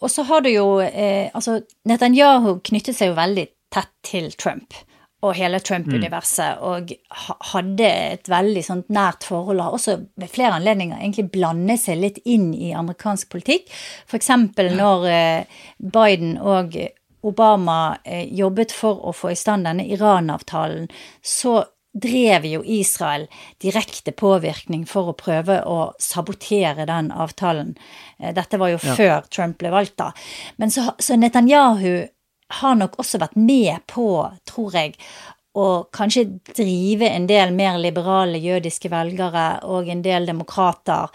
Og 0.00 0.10
så 0.10 0.24
har 0.26 0.42
du 0.42 0.50
jo 0.50 0.80
eh, 0.82 1.30
Altså, 1.34 1.60
Netanyahu 1.86 2.58
knyttet 2.66 2.96
seg 2.96 3.12
jo 3.12 3.18
veldig 3.18 3.46
tett 3.74 3.92
til 4.06 4.30
Trump 4.38 4.74
og 5.24 5.32
hele 5.34 5.60
Trump-universet, 5.64 6.58
mm. 6.60 6.64
og 6.68 6.92
hadde 7.52 7.88
et 7.88 8.28
veldig 8.30 8.62
sånt 8.66 8.90
nært 8.92 9.24
forhold. 9.26 9.62
Har 9.64 9.76
også 9.76 9.96
ved 10.20 10.32
flere 10.32 10.58
anledninger 10.58 11.00
egentlig 11.00 11.30
blandet 11.34 11.82
seg 11.82 12.00
litt 12.02 12.20
inn 12.28 12.50
i 12.54 12.74
amerikansk 12.76 13.30
politikk. 13.32 13.72
F.eks. 14.06 14.30
når 14.76 15.06
eh, 15.10 15.62
Biden 15.80 16.36
og 16.38 16.76
Obama 17.26 17.96
eh, 18.04 18.28
jobbet 18.36 18.74
for 18.76 19.08
å 19.08 19.14
få 19.16 19.32
i 19.32 19.38
stand 19.38 19.66
denne 19.66 19.86
Iran-avtalen, 19.88 20.90
så 21.24 21.62
drev 21.96 22.44
jo 22.44 22.60
Israel 22.60 23.24
direkte 23.62 24.12
påvirkning 24.12 24.84
for 24.88 25.10
å 25.10 25.16
prøve 25.16 25.62
å 25.64 25.94
sabotere 26.02 26.84
den 26.88 27.08
avtalen. 27.08 27.72
Eh, 28.20 28.34
dette 28.36 28.60
var 28.60 28.74
jo 28.74 28.82
ja. 28.82 28.98
før 28.98 29.30
Trump 29.32 29.58
ble 29.62 29.72
valgt, 29.72 29.96
da. 30.02 30.12
Men 30.60 30.74
så, 30.74 30.90
så 31.00 31.16
Netanyahu 31.16 32.04
har 32.60 32.76
nok 32.78 32.98
også 33.02 33.20
vært 33.22 33.36
med 33.36 33.86
på, 33.90 34.08
tror 34.48 34.76
jeg, 34.76 34.94
å 35.56 35.66
kanskje 35.92 36.26
drive 36.52 37.08
en 37.08 37.26
del 37.26 37.54
mer 37.56 37.78
liberale 37.80 38.38
jødiske 38.38 38.90
velgere 38.92 39.46
og 39.64 39.88
en 39.88 40.02
del 40.04 40.28
demokrater 40.28 41.08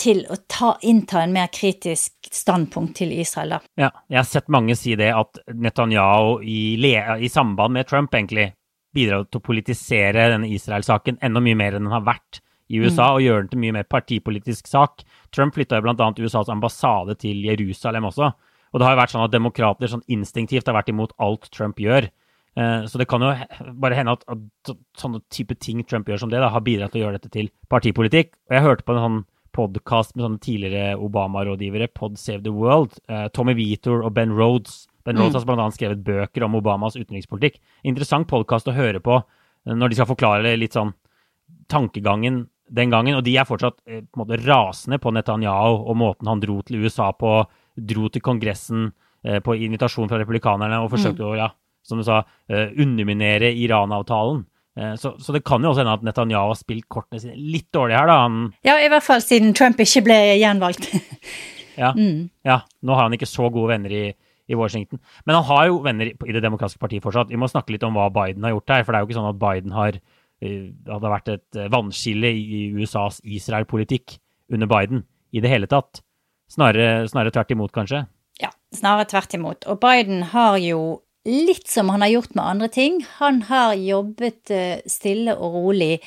til 0.00 0.24
å 0.28 0.36
ta, 0.50 0.74
innta 0.82 1.22
en 1.22 1.32
mer 1.32 1.48
kritisk 1.54 2.28
standpunkt 2.32 2.96
til 2.98 3.12
Israel, 3.14 3.56
da. 3.56 3.60
Ja, 3.78 3.90
jeg 4.10 4.18
har 4.18 4.26
sett 4.28 4.50
mange 4.52 4.76
si 4.76 4.96
det, 4.98 5.12
at 5.14 5.38
Netanyahu 5.54 6.42
i, 6.42 6.74
i 6.74 7.30
samband 7.30 7.76
med 7.76 7.88
Trump 7.88 8.14
egentlig 8.14 8.50
bidrar 8.94 9.26
til 9.28 9.40
å 9.40 9.44
politisere 9.44 10.28
denne 10.34 10.50
Israel-saken 10.54 11.20
enda 11.24 11.42
mye 11.42 11.58
mer 11.58 11.78
enn 11.78 11.86
den 11.86 11.94
har 11.94 12.04
vært 12.06 12.42
i 12.72 12.80
USA, 12.80 13.10
mm. 13.10 13.14
og 13.14 13.22
gjøre 13.22 13.42
den 13.42 13.52
til 13.52 13.62
mye 13.62 13.76
mer 13.76 13.86
partipolitisk 13.90 14.68
sak. 14.70 15.04
Trump 15.34 15.54
flytta 15.56 15.78
jo 15.78 15.86
bl.a. 15.86 16.10
USAs 16.18 16.50
ambassade 16.52 17.16
til 17.20 17.44
Jerusalem 17.46 18.08
også, 18.10 18.32
og 18.74 18.80
det 18.80 18.86
har 18.88 18.96
jo 18.96 18.98
vært 19.04 19.12
sånn 19.14 19.22
at 19.22 19.34
demokrater 19.34 19.90
sånn 19.90 20.02
instinktivt 20.10 20.66
har 20.66 20.74
vært 20.74 20.90
imot 20.90 21.12
alt 21.22 21.46
Trump 21.54 21.78
gjør. 21.78 22.08
Eh, 22.58 22.86
så 22.90 22.98
det 22.98 23.06
kan 23.10 23.22
jo 23.22 23.30
bare 23.78 23.98
hende 23.98 24.16
at, 24.16 24.24
at 24.26 24.72
sånne 24.98 25.20
type 25.30 25.54
ting 25.62 25.84
Trump 25.86 26.10
gjør 26.10 26.24
som 26.24 26.32
det, 26.32 26.40
da, 26.42 26.50
har 26.50 26.64
bidratt 26.66 26.90
til 26.94 27.02
å 27.02 27.04
gjøre 27.06 27.20
dette 27.20 27.30
til 27.34 27.52
partipolitikk. 27.70 28.34
Og 28.50 28.56
jeg 28.56 28.66
hørte 28.66 28.86
på 28.86 28.96
en 28.96 29.04
sånn 29.04 29.20
podkast 29.54 30.16
med 30.16 30.24
sånne 30.26 30.42
tidligere 30.42 30.98
Obama-rådgivere, 30.98 31.86
Pod 31.94 32.18
Save 32.18 32.42
the 32.42 32.54
World, 32.54 32.98
eh, 33.06 33.28
Tommy 33.34 33.54
Vitor 33.58 34.02
og 34.02 34.14
Ben 34.16 34.34
Rhodes. 34.34 34.88
Ben 35.06 35.22
Rhodes 35.22 35.36
mm. 35.36 35.52
har 35.52 35.62
bl.a. 35.62 35.70
skrevet 35.76 36.02
bøker 36.02 36.46
om 36.46 36.58
Obamas 36.58 36.98
utenrikspolitikk. 36.98 37.60
Interessant 37.86 38.26
podkast 38.30 38.66
å 38.70 38.74
høre 38.74 38.98
på 39.04 39.20
eh, 39.20 39.74
når 39.74 39.92
de 39.92 40.00
skal 40.00 40.10
forklare 40.10 40.56
litt 40.58 40.74
sånn 40.74 40.90
tankegangen 41.70 42.48
den 42.74 42.90
gangen. 42.90 43.20
Og 43.20 43.22
de 43.26 43.36
er 43.38 43.46
fortsatt 43.46 43.78
på 43.86 44.00
en 44.02 44.08
måte 44.18 44.42
rasende 44.42 44.98
på 44.98 45.14
Netanyahu 45.14 45.84
og 45.84 45.98
måten 46.00 46.30
han 46.30 46.42
dro 46.42 46.58
til 46.66 46.82
USA 46.82 47.12
på 47.14 47.42
dro 47.74 48.08
til 48.12 48.22
Kongressen 48.24 48.88
eh, 49.24 49.40
på 49.44 49.56
invitasjon 49.66 50.10
fra 50.10 50.20
republikanerne 50.20 50.80
og 50.82 50.90
forsøkte 50.94 51.22
mm. 51.22 51.28
å, 51.28 51.36
ja, 51.38 51.48
som 51.84 52.00
du 52.00 52.06
sa, 52.06 52.22
eh, 52.50 52.74
underminere 52.80 53.52
Iran-avtalen. 53.52 54.44
Eh, 54.78 54.94
så, 55.00 55.14
så, 55.22 55.34
det 55.36 55.44
kan 55.46 55.62
jo 55.62 55.72
også 55.72 55.84
hende 55.84 55.96
at 55.98 56.06
Netanyahu 56.06 56.52
har 56.52 56.58
spilt 56.58 56.88
kortene 56.90 57.22
sine 57.22 57.36
litt 57.38 57.70
dårlig 57.74 57.98
her, 57.98 58.10
da. 58.10 58.18
Han, 58.26 58.40
ja, 58.66 58.78
i 58.82 58.90
hvert 58.92 59.06
fall 59.06 59.22
siden 59.24 59.54
Trump 59.56 59.80
ikke 59.82 60.04
ble 60.06 60.18
gjenvalgt. 60.40 60.90
ja, 61.82 61.94
mm. 61.96 62.28
ja, 62.46 62.60
nå 62.82 62.98
har 62.98 63.08
han 63.08 63.16
ikke 63.18 63.30
så 63.30 63.50
gode 63.54 63.74
venner 63.74 63.94
i, 63.94 64.04
i 64.50 64.58
Washington. 64.58 65.02
Men 65.24 65.40
han 65.40 65.48
har 65.50 65.70
jo 65.70 65.80
venner 65.84 66.12
i, 66.12 66.16
i 66.16 66.36
Det 66.36 66.44
demokratiske 66.44 66.82
partiet 66.82 67.04
fortsatt. 67.04 67.32
Vi 67.32 67.40
må 67.40 67.50
snakke 67.50 67.74
litt 67.74 67.86
om 67.86 67.96
hva 67.98 68.10
Biden 68.14 68.46
har 68.46 68.56
gjort 68.56 68.76
her. 68.76 68.84
For 68.84 68.92
det 68.92 68.98
er 68.98 69.04
jo 69.04 69.10
ikke 69.10 69.20
sånn 69.20 69.32
at 69.32 69.40
Biden 69.40 69.74
har 69.76 70.04
hadde 70.44 71.08
vært 71.08 71.30
et 71.32 71.58
vannskille 71.72 72.28
i 72.28 72.64
USAs 72.76 73.22
Israel-politikk 73.24 74.18
under 74.52 74.68
Biden 74.68 75.04
i 75.32 75.40
det 75.40 75.48
hele 75.48 75.68
tatt. 75.70 76.02
Snarere, 76.54 77.08
snarere 77.10 77.34
tvert 77.34 77.50
imot, 77.50 77.72
kanskje? 77.74 78.04
Ja, 78.38 78.52
snarere 78.74 79.08
tvert 79.10 79.34
imot. 79.34 79.66
Og 79.70 79.80
Biden 79.82 80.22
har 80.34 80.58
jo 80.62 81.02
litt 81.26 81.66
som 81.70 81.90
han 81.90 82.04
har 82.04 82.12
gjort 82.12 82.34
med 82.36 82.44
andre 82.44 82.68
ting. 82.70 83.00
Han 83.18 83.42
har 83.48 83.74
jobbet 83.80 84.52
eh, 84.54 84.84
stille 84.90 85.34
og 85.34 85.56
rolig, 85.56 85.98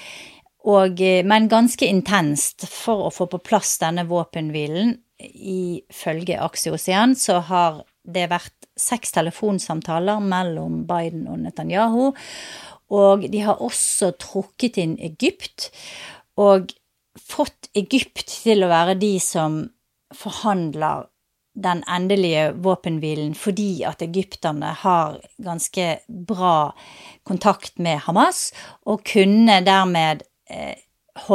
og, 0.67 1.01
eh, 1.01 1.25
men 1.27 1.49
ganske 1.51 1.87
intenst, 1.87 2.67
for 2.69 3.07
å 3.07 3.13
få 3.13 3.27
på 3.31 3.41
plass 3.43 3.77
denne 3.81 4.07
våpenhvilen. 4.07 4.95
Ifølge 5.17 6.37
igjen, 6.37 7.15
så 7.17 7.39
har 7.49 7.81
det 8.07 8.27
vært 8.31 8.67
seks 8.77 9.15
telefonsamtaler 9.15 10.21
mellom 10.23 10.83
Biden 10.87 11.25
og 11.27 11.41
Netanyahu. 11.43 12.11
Og 12.93 13.25
de 13.27 13.39
har 13.43 13.63
også 13.63 14.13
trukket 14.21 14.77
inn 14.79 14.99
Egypt, 15.03 15.71
og 16.37 16.71
fått 17.17 17.71
Egypt 17.75 18.29
til 18.45 18.63
å 18.63 18.69
være 18.71 18.95
de 19.01 19.17
som 19.19 19.65
forhandler 20.15 21.07
den 21.63 21.83
endelige 21.89 22.51
våpenhvilen 22.53 23.33
fordi 23.35 23.83
at 23.87 24.01
egypterne 24.05 24.73
har 24.83 25.17
ganske 25.41 25.99
bra 26.07 26.73
kontakt 27.25 27.79
med 27.79 28.03
Hamas, 28.05 28.51
og 28.85 29.01
kunne 29.07 29.61
dermed 29.65 30.21
eh, 30.49 30.75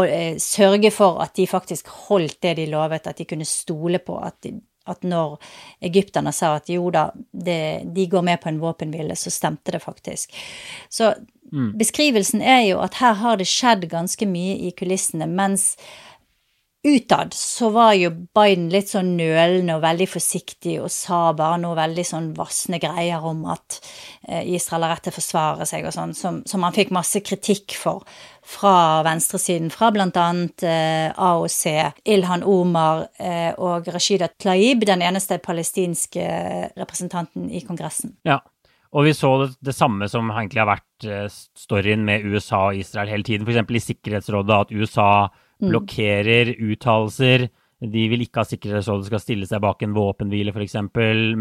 eh, 0.07 0.37
sørge 0.39 0.91
for 0.95 1.23
at 1.25 1.35
de 1.37 1.47
faktisk 1.47 1.89
holdt 2.09 2.39
det 2.43 2.57
de 2.61 2.69
lovet, 2.71 3.07
at 3.07 3.19
de 3.19 3.27
kunne 3.27 3.49
stole 3.49 3.99
på 3.99 4.17
at, 4.23 4.39
de, 4.47 4.55
at 4.87 5.03
når 5.03 5.41
egypterne 5.83 6.33
sa 6.33 6.55
at 6.57 6.71
jo 6.71 6.91
da, 6.95 7.09
det, 7.33 7.83
de 7.95 8.07
går 8.07 8.23
med 8.23 8.41
på 8.41 8.49
en 8.49 8.63
våpenhvile, 8.63 9.17
så 9.17 9.31
stemte 9.31 9.75
det 9.75 9.83
faktisk. 9.83 10.33
Så 10.89 11.15
mm. 11.53 11.73
beskrivelsen 11.79 12.43
er 12.43 12.63
jo 12.71 12.81
at 12.81 12.95
her 13.03 13.19
har 13.19 13.43
det 13.43 13.51
skjedd 13.51 13.89
ganske 13.91 14.27
mye 14.27 14.55
i 14.69 14.71
kulissene, 14.79 15.27
mens 15.27 15.75
utad 16.85 17.35
så 17.35 17.69
var 17.71 17.93
jo 17.95 18.11
Biden 18.35 18.67
litt 18.73 18.91
sånn 18.91 19.13
nølende 19.15 19.77
og 19.77 19.85
veldig 19.85 20.07
forsiktig 20.11 20.81
og 20.83 20.91
sa 20.91 21.31
bare 21.39 21.61
noe 21.63 21.77
veldig 21.79 22.05
sånn 22.07 22.31
vassende 22.35 22.81
greier 22.83 23.23
om 23.23 23.45
at 23.53 23.79
eh, 24.27 24.43
Israel 24.57 24.87
har 24.87 24.97
rett 24.97 25.05
til 25.07 25.15
å 25.15 25.19
forsvare 25.21 25.67
seg 25.69 25.87
og 25.87 25.95
sånn, 25.95 26.15
som, 26.19 26.41
som 26.49 26.67
han 26.67 26.75
fikk 26.75 26.91
masse 26.95 27.23
kritikk 27.23 27.77
for 27.79 28.03
fra 28.43 29.03
venstresiden, 29.07 29.71
fra 29.71 29.93
annet 29.95 30.65
eh, 30.67 31.13
AOC, 31.15 31.63
Ilhan 32.11 32.43
Omar 32.43 33.07
eh, 33.15 33.53
og 33.55 33.87
Rashida 33.95 34.27
Tlaib, 34.35 34.83
den 34.89 35.05
eneste 35.07 35.39
palestinske 35.39 36.25
representanten 36.75 37.47
i 37.47 37.63
Kongressen. 37.63 38.17
Ja, 38.27 38.41
og 38.91 39.07
vi 39.07 39.15
så 39.15 39.31
det, 39.45 39.53
det, 39.63 39.77
samme 39.79 40.11
som 40.11 40.35
egentlig 40.35 40.65
har 40.65 40.73
vært 40.73 41.39
storyen 41.55 42.03
med 42.05 42.27
USA 42.27 42.73
og 42.73 42.83
Israel 42.83 43.15
hele 43.15 43.23
tiden, 43.23 43.47
f.eks. 43.47 43.71
i 43.71 43.87
Sikkerhetsrådet, 43.87 44.59
at 44.67 44.75
USA. 44.75 45.13
Blokkerer 45.71 46.55
uttalelser. 46.59 47.49
De 47.83 48.03
vil 48.13 48.23
ikke 48.23 48.43
ha 48.43 48.47
Sikkerhetsrådet 48.47 49.09
skal 49.09 49.23
stille 49.23 49.47
seg 49.49 49.63
bak 49.63 49.83
en 49.83 49.95
våpenhvile, 49.97 50.55
f.eks. 50.55 50.79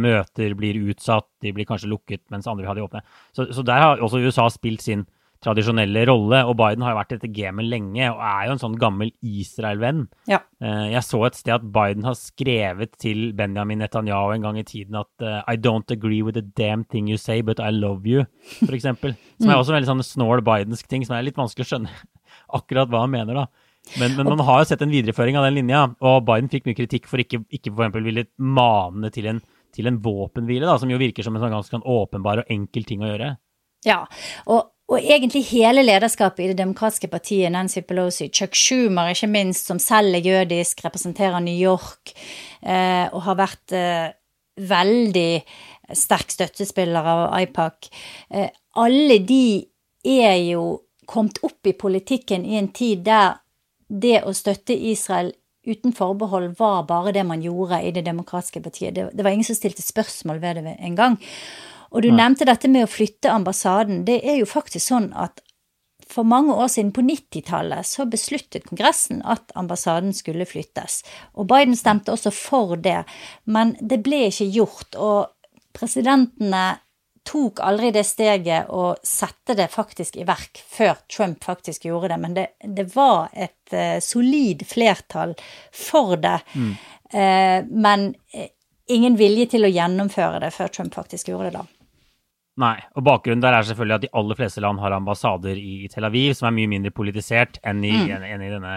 Møter 0.02 0.56
blir 0.58 0.80
utsatt, 0.90 1.28
de 1.44 1.54
blir 1.54 1.68
kanskje 1.70 1.92
lukket, 1.92 2.24
mens 2.34 2.50
andre 2.50 2.66
vil 2.66 2.72
ha 2.72 2.78
de 2.80 2.86
åpne. 2.86 3.02
Så, 3.36 3.52
så, 3.54 3.66
der 3.66 3.84
har 3.84 4.02
også 4.02 4.24
USA 4.26 4.48
spilt 4.50 4.82
sin 4.82 5.06
tradisjonelle 5.42 6.04
rolle, 6.06 6.44
og 6.46 6.54
Biden 6.58 6.84
har 6.86 6.94
jo 6.94 7.00
vært 7.00 7.14
i 7.14 7.18
dette 7.18 7.32
gamet 7.34 7.66
lenge 7.66 8.10
og 8.12 8.20
er 8.22 8.44
jo 8.46 8.56
en 8.56 8.62
sånn 8.62 8.78
gammel 8.82 9.10
Israel-venn. 9.26 10.04
Ja. 10.30 10.38
Eh, 10.62 10.92
jeg 10.94 11.02
så 11.06 11.24
et 11.26 11.40
sted 11.40 11.56
at 11.56 11.66
Biden 11.78 12.06
har 12.06 12.18
skrevet 12.18 12.94
til 13.02 13.32
Benjamin 13.38 13.82
Netanyahu 13.82 14.36
en 14.36 14.46
gang 14.46 14.60
i 14.62 14.66
tiden 14.68 15.00
at 15.02 15.26
uh, 15.26 15.40
I 15.50 15.58
don't 15.58 15.94
agree 15.94 16.22
with 16.22 16.38
the 16.38 16.46
damn 16.46 16.86
thing 16.86 17.10
you 17.10 17.18
say, 17.18 17.42
but 17.42 17.62
I 17.62 17.72
love 17.74 18.06
you, 18.06 18.28
f.eks. 18.62 18.86
Som 18.86 19.50
er 19.50 19.58
også 19.58 19.74
en 19.74 19.80
veldig 19.80 19.94
sånn 19.96 20.06
snål 20.12 20.46
bidensk 20.46 20.90
ting, 20.90 21.06
som 21.10 21.18
er 21.18 21.26
litt 21.26 21.42
vanskelig 21.42 21.66
å 21.66 21.72
skjønne 21.74 21.98
akkurat 22.62 22.94
hva 22.94 23.06
han 23.08 23.14
mener, 23.18 23.42
da. 23.42 23.71
Men, 24.00 24.16
men, 24.16 24.28
man 24.30 24.44
har 24.46 24.62
jo 24.62 24.70
sett 24.70 24.84
en 24.86 24.94
videreføring 24.94 25.38
av 25.38 25.48
den 25.48 25.58
linja, 25.58 25.86
og 26.06 26.26
Biden 26.28 26.52
fikk 26.52 26.68
mye 26.70 26.78
kritikk 26.78 27.10
for 27.10 27.22
ikke, 27.22 27.42
ikke 27.52 27.74
for 27.74 27.84
eksempel 27.84 28.06
ville 28.08 28.28
mane 28.38 29.10
til 29.14 29.28
en, 29.32 29.42
til 29.76 29.90
en 29.90 29.98
våpenhvile, 30.04 30.68
da, 30.70 30.78
som 30.80 30.92
jo 30.92 31.00
virker 31.02 31.26
som 31.26 31.36
en 31.36 31.44
sånn 31.44 31.56
ganske 31.56 31.76
sånn 31.76 31.88
åpenbar 31.90 32.44
og 32.44 32.54
enkel 32.54 32.86
ting 32.88 33.04
å 33.04 33.10
gjøre. 33.10 33.34
Ja, 33.88 34.04
og, 34.46 34.70
og, 34.92 34.98
egentlig 35.02 35.44
hele 35.50 35.84
lederskapet 35.84 36.46
i 36.46 36.52
Det 36.52 36.60
demokratiske 36.62 37.10
partiet, 37.12 37.52
Nancy 37.54 37.82
Pelosi, 37.82 38.30
Chuck 38.30 38.56
Schumer 38.58 39.12
ikke 39.12 39.32
minst, 39.32 39.68
som 39.72 39.82
selv 39.82 40.20
er 40.20 40.30
jødisk, 40.30 40.86
representerer 40.86 41.42
New 41.44 41.58
York 41.58 42.14
eh, 42.62 43.08
og 43.10 43.26
har 43.26 43.40
vært 43.42 43.76
eh, 43.76 44.14
veldig 44.62 45.32
sterk 45.98 46.32
støttespiller 46.32 47.08
av 47.16 47.26
IPAC. 47.42 47.90
Eh, 48.30 48.50
alle 48.80 49.18
de 49.26 49.44
er 50.08 50.38
jo 50.52 50.66
kommet 51.10 51.42
opp 51.44 51.68
i 51.68 51.76
politikken 51.76 52.46
i 52.48 52.60
en 52.60 52.70
tid 52.76 53.04
der 53.10 53.41
det 53.92 54.22
å 54.24 54.34
støtte 54.36 54.74
Israel 54.74 55.34
uten 55.68 55.94
forbehold 55.94 56.56
var 56.58 56.88
bare 56.90 57.14
det 57.14 57.26
man 57.28 57.44
gjorde 57.44 57.82
i 57.84 57.92
Det 57.92 58.06
demokratiske 58.06 58.62
partiet. 58.62 58.96
Det, 58.96 59.10
det 59.14 59.24
var 59.24 59.36
ingen 59.36 59.46
som 59.46 59.58
stilte 59.58 59.84
spørsmål 59.86 60.40
ved 60.42 60.62
det 60.64 60.78
engang. 60.80 61.20
Og 61.92 62.02
du 62.02 62.10
Nei. 62.10 62.18
nevnte 62.24 62.48
dette 62.48 62.70
med 62.72 62.88
å 62.88 62.90
flytte 62.90 63.32
ambassaden. 63.32 64.06
Det 64.08 64.22
er 64.24 64.40
jo 64.40 64.50
faktisk 64.50 64.88
sånn 64.88 65.12
at 65.14 65.44
for 66.12 66.28
mange 66.28 66.54
år 66.54 66.68
siden, 66.68 66.92
på 66.92 67.04
90-tallet, 67.06 67.88
så 67.88 68.06
besluttet 68.10 68.66
Kongressen 68.68 69.22
at 69.24 69.54
ambassaden 69.56 70.12
skulle 70.16 70.48
flyttes. 70.50 71.02
Og 71.40 71.48
Biden 71.48 71.78
stemte 71.80 72.12
også 72.12 72.34
for 72.36 72.76
det, 72.76 73.04
men 73.46 73.78
det 73.80 74.02
ble 74.04 74.26
ikke 74.28 74.50
gjort. 74.52 74.98
Og 75.00 75.32
presidentene 75.78 76.66
tok 77.28 77.60
aldri 77.64 77.92
det 77.94 78.04
steget 78.08 78.70
å 78.74 78.96
sette 79.06 79.56
det 79.58 79.68
faktisk 79.72 80.18
i 80.18 80.26
verk 80.28 80.62
før 80.68 81.04
Trump 81.12 81.44
faktisk 81.44 81.86
gjorde 81.86 82.14
det, 82.14 82.18
men 82.22 82.38
det, 82.38 82.48
det 82.64 82.88
var 82.96 83.30
et 83.34 83.76
uh, 83.76 84.00
solid 84.04 84.66
flertall 84.68 85.36
for 85.76 86.18
det. 86.22 86.40
Mm. 86.56 86.72
Uh, 87.14 87.60
men 87.70 88.08
uh, 88.36 88.50
ingen 88.92 89.20
vilje 89.20 89.52
til 89.54 89.68
å 89.68 89.72
gjennomføre 89.72 90.42
det 90.44 90.52
før 90.56 90.74
Trump 90.74 90.98
faktisk 90.98 91.32
gjorde 91.32 91.52
det, 91.52 91.62
da. 91.62 91.68
Nei, 92.62 92.76
og 93.00 93.06
bakgrunnen 93.08 93.42
der 93.42 93.56
er 93.56 93.66
selvfølgelig 93.66 93.96
at 93.96 94.04
de 94.04 94.12
aller 94.20 94.38
fleste 94.38 94.62
land 94.62 94.82
har 94.84 94.94
ambassader 94.94 95.58
i 95.58 95.88
Tel 95.92 96.06
Aviv, 96.06 96.34
som 96.38 96.50
er 96.50 96.58
mye 96.58 96.70
mindre 96.74 96.92
politisert 96.94 97.62
enn 97.64 97.80
i, 97.88 97.94
mm. 97.96 98.26
enn 98.28 98.44
i, 98.44 98.52
denne, 98.52 98.76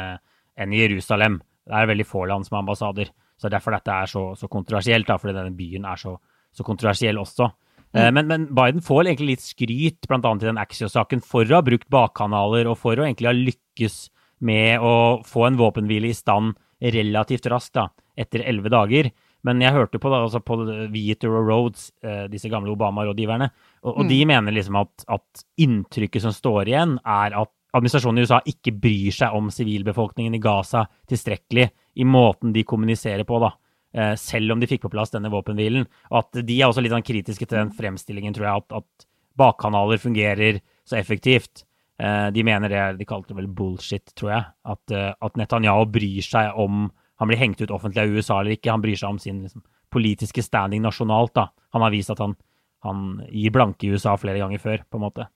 enn 0.61 0.77
i 0.77 0.85
Jerusalem. 0.85 1.41
Det 1.65 1.75
er 1.75 1.91
veldig 1.91 2.07
få 2.07 2.29
land 2.31 2.47
som 2.47 2.59
har 2.59 2.65
ambassader. 2.65 3.11
Så 3.11 3.49
det 3.49 3.51
er 3.51 3.57
derfor 3.57 3.75
dette 3.75 3.97
er 4.05 4.11
så, 4.11 4.23
så 4.39 4.49
kontroversielt, 4.53 5.09
da, 5.09 5.19
fordi 5.19 5.35
denne 5.37 5.57
byen 5.59 5.89
er 5.91 6.01
så, 6.01 6.15
så 6.55 6.67
kontroversiell 6.67 7.19
også. 7.21 7.51
Mm. 7.95 8.15
Men, 8.17 8.27
men, 8.27 8.47
Biden 8.55 8.83
får 8.83 9.07
egentlig 9.07 9.37
litt 9.37 9.45
skryt, 9.45 10.09
bl.a. 10.11 10.19
i 10.35 10.43
den 10.49 10.59
Axios-saken, 10.59 11.23
for 11.23 11.47
å 11.47 11.61
ha 11.61 11.65
brukt 11.67 11.87
bakkanaler 11.95 12.67
og 12.71 12.81
for 12.81 12.99
å 12.99 13.07
egentlig 13.07 13.31
ha 13.31 13.37
lykkes 13.37 13.99
med 14.45 14.83
å 14.83 15.23
få 15.27 15.47
en 15.47 15.59
våpenhvile 15.61 16.11
i 16.11 16.17
stand 16.17 16.57
relativt 16.83 17.47
raskt, 17.53 17.77
da, 17.79 17.89
etter 18.19 18.43
elleve 18.45 18.73
dager. 18.75 19.11
Men 19.45 19.61
jeg 19.61 19.77
hørte 19.77 20.01
på, 20.01 20.11
da, 20.11 20.23
altså 20.25 20.41
på 20.41 20.57
Vieter 20.93 21.33
og 21.33 21.49
Rhodes, 21.49 21.91
eh, 22.05 22.25
disse 22.33 22.49
gamle 22.53 22.73
Obama-rådgiverne, 22.73 23.51
og, 23.85 23.91
og 23.93 24.05
mm. 24.07 24.11
de 24.11 24.21
mener 24.29 24.57
liksom 24.57 24.79
at, 24.81 25.05
at, 25.13 25.45
inntrykket 25.61 26.25
som 26.25 26.35
står 26.35 26.73
igjen, 26.73 26.97
er 27.05 27.37
at 27.45 27.53
administrasjonen 27.75 28.23
i 28.23 28.25
USA 28.25 28.41
ikke 28.49 28.73
bryr 28.81 29.15
seg 29.15 29.35
om 29.37 29.51
sivilbefolkningen 29.53 30.37
i 30.37 30.41
Gaza 30.43 30.87
tilstrekkelig 31.11 31.69
i 32.01 32.07
måten 32.09 32.55
de 32.55 32.65
kommuniserer 32.67 33.27
på, 33.29 33.39
da. 33.43 33.53
Eh, 33.95 34.15
selv 34.19 34.51
om 34.51 34.59
de 34.59 34.67
fikk 34.67 34.83
på 34.83 34.91
plass 34.91 35.13
denne 35.15 35.31
våpenhvilen. 35.31 35.87
Og 36.11 36.17
at 36.25 36.41
de 36.43 36.57
er 36.59 36.67
også 36.67 36.83
litt 36.83 36.95
sånn 36.95 37.07
kritiske 37.07 37.47
til 37.47 37.61
den 37.61 37.71
fremstillingen, 37.77 38.35
tror 38.35 38.49
jeg, 38.49 38.65
at, 38.65 38.83
at 38.83 39.07
bakkanaler 39.39 40.01
fungerer 40.03 40.59
så 40.89 40.99
effektivt. 40.99 41.63
Eh, 42.03 42.27
de 42.35 42.43
mener 42.47 42.73
det, 42.73 42.83
de 42.99 43.07
kalte 43.07 43.31
det 43.31 43.39
vel 43.39 43.53
bullshit, 43.55 44.11
tror 44.19 44.33
jeg. 44.33 44.49
At, 44.75 44.95
eh, 44.95 45.13
at 45.15 45.39
Netanyahu 45.39 45.87
bryr 45.95 46.27
seg 46.27 46.59
om 46.59 46.89
han 47.23 47.31
blir 47.31 47.39
hengt 47.39 47.63
ut 47.63 47.71
offentlig 47.71 48.03
av 48.03 48.17
USA 48.17 48.41
eller 48.41 48.57
ikke. 48.57 48.73
Han 48.75 48.83
bryr 48.83 48.99
seg 48.99 49.15
om 49.15 49.21
sin 49.23 49.45
liksom, 49.45 49.63
politiske 49.95 50.43
standing 50.43 50.83
nasjonalt. 50.83 51.37
da. 51.39 51.47
Han 51.77 51.87
har 51.87 51.95
vist 51.95 52.11
at 52.11 52.19
han, 52.19 52.35
han, 52.83 53.05
gir 53.31 53.55
blanke 53.55 53.87
i 53.87 53.95
USA 53.95 54.17
flere 54.19 54.41
ganger 54.43 54.59
før, 54.59 54.83
på 54.91 54.99
en 54.99 55.05
måte. 55.07 55.29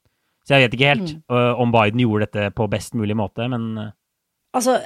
Så 0.43 0.57
jeg 0.57 0.67
vet 0.67 0.75
ikke 0.75 0.91
helt 0.91 1.13
mm. 1.15 1.23
uh, 1.31 1.61
om 1.63 1.71
Biden 1.71 2.03
gjorde 2.03 2.27
dette 2.27 2.51
på 2.57 2.67
best 2.73 2.99
mulig 2.99 3.15
måte, 3.15 3.47
men. 3.53 3.93
Altså, 4.57 4.81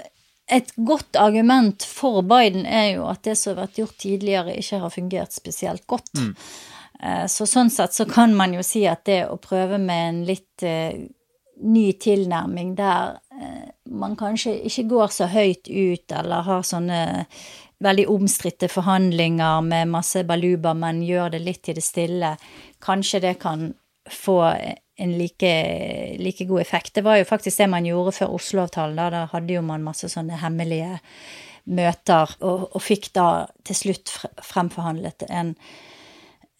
et 0.50 0.72
godt 0.76 1.16
argument 1.16 1.84
for 1.86 2.22
Biden 2.26 2.66
er 2.66 2.96
jo 2.96 3.06
at 3.10 3.22
det 3.24 3.36
som 3.38 3.54
har 3.54 3.66
vært 3.66 3.80
gjort 3.80 3.98
tidligere, 4.02 4.56
ikke 4.58 4.82
har 4.82 4.92
fungert 4.92 5.34
spesielt 5.34 5.86
godt. 5.86 6.12
Mm. 6.18 6.34
Eh, 7.02 7.24
så 7.30 7.46
sånn 7.48 7.70
sett 7.70 7.94
så 7.94 8.06
kan 8.10 8.34
man 8.36 8.54
jo 8.56 8.64
si 8.66 8.84
at 8.90 9.04
det 9.08 9.24
å 9.30 9.38
prøve 9.42 9.78
med 9.82 10.08
en 10.08 10.22
litt 10.28 10.66
uh, 10.66 10.94
ny 11.62 11.86
tilnærming 12.02 12.76
der 12.78 13.16
uh, 13.18 13.66
man 13.90 14.14
kanskje 14.18 14.54
ikke 14.68 14.86
går 14.92 15.14
så 15.14 15.28
høyt 15.32 15.70
ut 15.70 16.14
eller 16.18 16.46
har 16.46 16.66
sånne 16.66 17.02
veldig 17.82 18.06
omstridte 18.10 18.68
forhandlinger 18.70 19.62
med 19.66 19.90
masse 19.90 20.22
baluba, 20.26 20.74
men 20.78 21.02
gjør 21.02 21.34
det 21.34 21.42
litt 21.42 21.70
i 21.70 21.74
det 21.74 21.82
stille, 21.82 22.36
kanskje 22.82 23.22
det 23.24 23.34
kan 23.42 23.72
få 24.10 24.38
en 24.96 25.14
like, 25.18 25.52
like, 26.18 26.44
god 26.44 26.60
effekt. 26.60 26.94
Det 26.94 27.04
var 27.04 27.16
jo 27.16 27.24
faktisk 27.24 27.58
det 27.58 27.70
man 27.72 27.86
gjorde 27.86 28.12
før 28.12 28.34
Oslo-avtalen. 28.36 28.98
Da. 28.98 29.08
da 29.10 29.22
hadde 29.32 29.56
jo 29.56 29.62
man 29.64 29.84
masse 29.84 30.10
sånne 30.12 30.40
hemmelige 30.42 30.98
møter, 31.64 32.36
og, 32.42 32.68
og 32.74 32.82
fikk 32.82 33.12
da 33.16 33.46
til 33.66 33.78
slutt 33.78 34.12
fremforhandlet 34.42 35.24
en, 35.30 35.54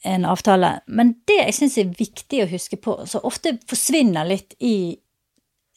en 0.06 0.26
avtale. 0.30 0.76
Men 0.86 1.16
det 1.28 1.40
jeg 1.40 1.56
syns 1.58 1.78
er 1.82 1.96
viktig 1.98 2.44
å 2.44 2.50
huske 2.52 2.78
på, 2.80 3.00
som 3.10 3.26
ofte 3.28 3.56
forsvinner 3.68 4.28
litt 4.28 4.56
i, 4.62 4.94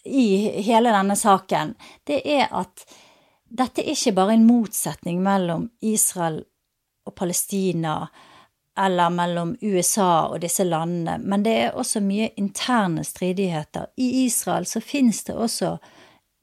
i 0.05 0.27
hele 0.67 0.93
denne 0.93 1.17
saken, 1.19 1.73
det 2.07 2.21
er 2.21 2.47
at 2.53 2.85
dette 3.55 3.83
er 3.83 3.93
ikke 3.93 4.15
bare 4.17 4.35
en 4.37 4.47
motsetning 4.47 5.19
mellom 5.23 5.69
Israel 5.85 6.41
og 7.05 7.13
Palestina 7.17 8.05
eller 8.77 9.09
mellom 9.09 9.55
USA 9.61 10.27
og 10.27 10.41
disse 10.43 10.63
landene, 10.63 11.17
men 11.23 11.43
det 11.43 11.53
er 11.67 11.77
også 11.79 12.01
mye 12.03 12.29
interne 12.39 13.03
stridigheter. 13.07 13.88
I 13.95 14.25
Israel 14.25 14.65
så 14.67 14.81
finnes 14.83 15.23
det 15.23 15.35
også 15.35 15.77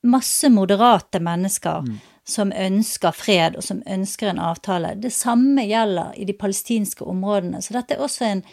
masse 0.03 0.49
moderate 0.49 1.21
mennesker 1.21 1.85
mm. 1.87 1.99
som 2.25 2.53
ønsker 2.53 3.13
fred, 3.13 3.57
og 3.57 3.65
som 3.65 3.83
ønsker 3.87 4.33
en 4.33 4.41
avtale. 4.43 4.95
Det 4.97 5.13
samme 5.13 5.67
gjelder 5.69 6.17
i 6.17 6.25
de 6.25 6.33
palestinske 6.33 7.05
områdene. 7.05 7.63
Så 7.63 7.77
dette 7.77 7.95
er 7.97 8.05
også 8.05 8.27
en 8.27 8.45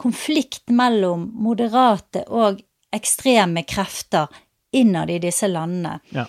konflikt 0.00 0.72
mellom 0.72 1.28
moderate 1.44 2.24
og 2.28 2.62
ekstreme 2.94 3.62
krefter 3.68 4.32
innad 4.72 5.10
i 5.10 5.18
disse 5.22 5.48
landene. 5.48 5.98
Ja. 6.14 6.24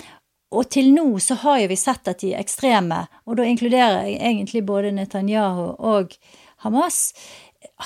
Og 0.51 0.67
til 0.69 0.91
nå 0.91 1.05
så 1.23 1.37
har 1.45 1.61
jo 1.61 1.69
vi 1.71 1.77
sett 1.79 2.09
at 2.11 2.19
de 2.19 2.33
ekstreme, 2.35 3.05
og 3.23 3.37
da 3.39 3.47
inkluderer 3.47 4.09
jeg 4.09 4.19
egentlig 4.19 4.65
både 4.67 4.91
Netanyahu 4.91 5.77
og 5.79 6.17
Hamas 6.63 7.13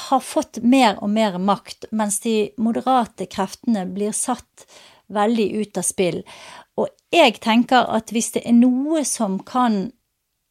har 0.08 0.22
fått 0.24 0.62
mer 0.64 1.00
og 1.04 1.10
mer 1.12 1.38
makt, 1.40 1.90
mens 1.92 2.20
de 2.24 2.52
moderate 2.62 3.28
kreftene 3.32 3.86
blir 3.88 4.16
satt 4.16 4.66
veldig 5.12 5.48
ut 5.62 5.78
av 5.80 5.86
spill. 5.86 6.22
Og 6.80 6.90
jeg 7.14 7.38
tenker 7.44 7.88
at 7.96 8.12
hvis 8.12 8.34
det 8.36 8.46
er 8.48 8.58
noe 8.58 9.04
som 9.08 9.38
kan 9.46 9.86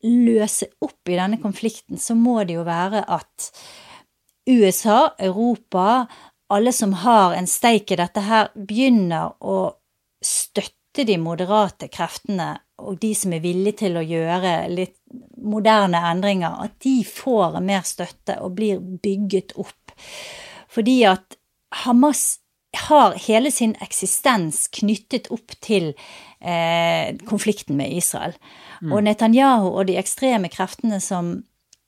løse 0.05 0.69
opp 0.85 1.09
i 1.09 1.17
denne 1.17 1.41
konflikten, 1.41 1.99
så 2.01 2.17
må 2.17 2.43
det 2.45 2.59
jo 2.59 2.67
være 2.67 3.05
at 3.09 3.51
USA, 4.49 5.15
Europa, 5.19 6.05
alle 6.53 6.73
som 6.77 6.93
har 7.01 7.33
en 7.37 7.49
steik 7.49 7.93
i 7.93 7.99
dette 8.01 8.25
her, 8.25 8.51
begynner 8.55 9.33
å 9.41 9.73
støtte 10.25 11.07
de 11.09 11.17
moderate 11.21 11.89
kreftene 11.93 12.53
og 12.85 12.99
de 13.01 13.15
som 13.17 13.33
er 13.33 13.43
villige 13.45 13.85
til 13.85 13.97
å 13.97 14.05
gjøre 14.05 14.55
litt 14.73 14.99
moderne 15.37 16.01
endringer, 16.11 16.65
at 16.67 16.77
de 16.85 17.01
får 17.07 17.61
mer 17.65 17.85
støtte 17.87 18.39
og 18.43 18.57
blir 18.59 18.81
bygget 18.81 19.55
opp. 19.61 19.95
Fordi 20.73 21.03
at 21.09 21.39
Hamas 21.85 22.39
har 22.75 23.15
hele 23.27 23.51
sin 23.55 23.75
eksistens 23.83 24.67
knyttet 24.75 25.31
opp 25.35 25.55
til 25.63 25.93
eh, 26.41 27.15
konflikten 27.29 27.79
med 27.79 27.95
Israel. 27.95 28.35
Mm. 28.83 28.93
Og 28.93 29.05
Netanyahu 29.07 29.69
og 29.71 29.87
de 29.89 29.99
ekstreme 30.01 30.51
kreftene 30.53 31.01
som 31.03 31.37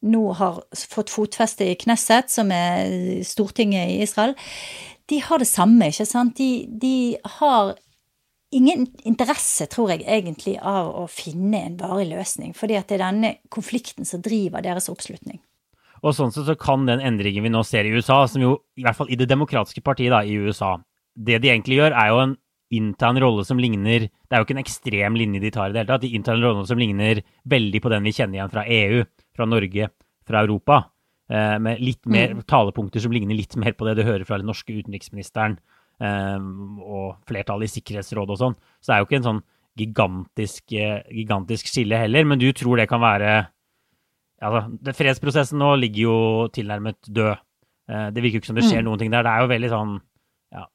nå 0.07 0.25
har 0.39 0.61
fått 0.77 1.11
fotfeste 1.11 1.67
i 1.67 1.79
Knesset, 1.81 2.31
som 2.31 2.53
er 2.55 3.25
Stortinget 3.27 3.91
i 3.91 4.03
Israel, 4.05 4.37
de 5.11 5.21
har 5.23 5.39
det 5.39 5.49
samme, 5.49 5.89
ikke 5.91 6.07
sant? 6.07 6.39
De, 6.39 6.67
de 6.69 7.17
har 7.39 7.77
ingen 8.55 8.87
interesse, 9.09 9.67
tror 9.71 9.93
jeg 9.95 10.05
egentlig, 10.07 10.57
av 10.61 10.93
å 11.03 11.07
finne 11.11 11.65
en 11.67 11.77
varig 11.81 12.09
løsning. 12.13 12.55
Fordi 12.57 12.79
at 12.79 12.89
det 12.89 12.99
er 12.99 13.07
denne 13.07 13.35
konflikten 13.53 14.09
som 14.09 14.23
driver 14.25 14.65
deres 14.65 14.91
oppslutning. 14.93 15.41
Og 16.05 16.15
sånn 16.15 16.33
sett 16.35 16.47
så 16.47 16.57
kan 16.61 16.85
den 16.87 17.03
endringen 17.03 17.47
vi 17.47 17.53
nå 17.53 17.63
ser 17.67 17.89
i 17.89 17.95
USA, 17.97 18.23
som 18.31 18.43
jo 18.43 18.57
i 18.79 18.85
hvert 18.85 18.99
fall 18.99 19.11
i 19.11 19.19
det 19.19 19.29
demokratiske 19.31 19.83
partiet 19.85 20.13
da, 20.13 20.23
i 20.23 20.37
USA 20.37 20.77
Det 21.17 21.39
de 21.41 21.49
egentlig 21.49 21.79
gjør, 21.79 21.95
er 21.97 22.11
jo 22.13 22.19
en 22.21 22.35
innta 22.77 23.09
en 23.09 23.21
rolle 23.23 23.45
som 23.47 23.61
ligner 23.63 24.09
Det 24.11 24.35
er 24.35 24.43
jo 24.43 24.47
ikke 24.47 24.57
en 24.59 24.65
ekstrem 24.65 25.17
linje 25.17 25.41
de 25.41 25.53
tar 25.55 25.71
i 25.71 25.73
det 25.73 25.81
hele 25.81 25.93
tatt. 25.95 26.03
De 26.05 26.13
inntar 26.19 26.37
en 26.37 26.45
rolle 26.45 26.67
som 26.69 26.79
ligner 26.79 27.23
veldig 27.49 27.81
på 27.81 27.93
den 27.95 28.05
vi 28.05 28.13
kjenner 28.13 28.39
igjen 28.39 28.53
fra 28.53 28.67
EU, 28.67 29.01
fra 29.37 29.49
Norge, 29.49 29.89
fra 30.27 30.43
Europa. 30.45 30.83
Eh, 31.31 31.57
med 31.63 31.81
litt 31.83 32.05
mer 32.07 32.37
mm. 32.37 32.43
talepunkter 32.51 33.03
som 33.03 33.15
ligner 33.15 33.39
litt 33.39 33.57
mer 33.59 33.75
på 33.75 33.87
det 33.89 33.97
du 33.99 34.05
hører 34.07 34.27
fra 34.29 34.39
den 34.39 34.51
norske 34.51 34.75
utenriksministeren 34.75 35.57
og 35.97 37.23
flertallet 37.29 37.71
i 37.71 37.73
Sikkerhetsrådet 37.79 38.35
og 38.35 38.41
sånn. 38.41 38.57
Så 38.81 38.91
det 38.91 38.97
er 38.97 39.01
jo 39.01 39.09
ikke 39.09 39.21
en 39.23 39.29
sånn 39.31 39.45
gigantisk, 39.77 40.73
eh, 40.73 41.05
gigantisk 41.13 41.69
skille 41.69 42.01
heller, 42.01 42.25
men 42.25 42.41
du 42.41 42.49
tror 42.57 42.81
det 42.81 42.89
kan 42.89 43.03
være 43.03 43.47
altså, 44.41 44.95
Fredsprosessen 44.97 45.61
nå 45.61 45.75
ligger 45.81 46.03
jo 46.03 46.19
tilnærmet 46.53 47.01
død. 47.09 47.37
Eh, 47.89 48.09
det 48.11 48.23
virker 48.23 48.39
jo 48.39 48.45
ikke 48.45 48.53
som 48.53 48.59
det 48.61 48.67
skjer 48.67 48.83
mm. 48.83 48.89
noen 48.89 49.03
ting 49.03 49.13
der. 49.13 49.27
Det 49.27 49.33
er 49.33 49.45
jo 49.45 49.53
veldig 49.53 49.73
sånn 49.73 49.95
ja, 50.57 50.67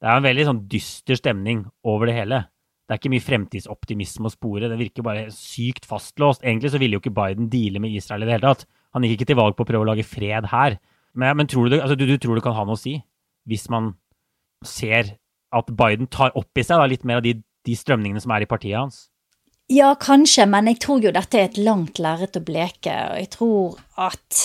Det 0.00 0.08
er 0.08 0.18
en 0.18 0.28
veldig 0.28 0.48
sånn 0.50 0.62
dyster 0.70 1.20
stemning 1.20 1.64
over 1.82 2.10
det 2.10 2.18
hele. 2.18 2.44
Det 2.84 2.94
er 2.94 3.00
ikke 3.00 3.14
mye 3.14 3.24
fremtidsoptimisme 3.24 4.28
å 4.28 4.32
spore. 4.32 4.68
Det 4.68 4.78
virker 4.80 5.06
bare 5.06 5.28
sykt 5.34 5.86
fastlåst. 5.88 6.44
Egentlig 6.44 6.74
så 6.74 6.80
ville 6.80 6.98
jo 6.98 7.02
ikke 7.02 7.16
Biden 7.16 7.48
deale 7.52 7.80
med 7.80 7.94
Israel 7.96 8.24
i 8.24 8.28
det 8.28 8.36
hele 8.36 8.50
tatt. 8.52 8.66
Han 8.94 9.06
gikk 9.06 9.18
ikke 9.18 9.30
til 9.32 9.40
valg 9.40 9.56
på 9.56 9.64
å 9.64 9.68
prøve 9.70 9.86
å 9.86 9.88
lage 9.88 10.06
fred 10.06 10.50
her. 10.52 10.76
Men, 11.16 11.38
men 11.40 11.48
tror 11.48 11.70
du, 11.72 11.78
altså, 11.80 11.96
du, 11.96 12.04
du, 12.06 12.18
tror 12.20 12.36
det 12.36 12.44
kan 12.44 12.54
ha 12.56 12.66
noe 12.68 12.76
å 12.76 12.80
si? 12.80 12.98
Hvis 13.48 13.66
man 13.72 13.94
ser 14.68 15.14
at 15.54 15.70
Biden 15.70 16.10
tar 16.10 16.34
opp 16.38 16.58
i 16.58 16.64
seg 16.66 16.80
da, 16.80 16.88
litt 16.90 17.04
mer 17.06 17.20
av 17.20 17.26
de, 17.26 17.36
de 17.64 17.76
strømningene 17.78 18.22
som 18.22 18.34
er 18.34 18.44
i 18.44 18.50
partiet 18.50 18.78
hans? 18.80 19.04
Ja, 19.72 19.94
kanskje, 19.96 20.44
men 20.50 20.68
jeg 20.68 20.82
tror 20.84 21.00
jo 21.04 21.12
dette 21.14 21.40
er 21.40 21.48
et 21.48 21.60
langt 21.60 22.00
lerret 22.02 22.36
å 22.36 22.44
bleke. 22.44 22.92
Og 23.14 23.20
jeg 23.22 23.30
tror 23.32 23.78
at 23.96 24.40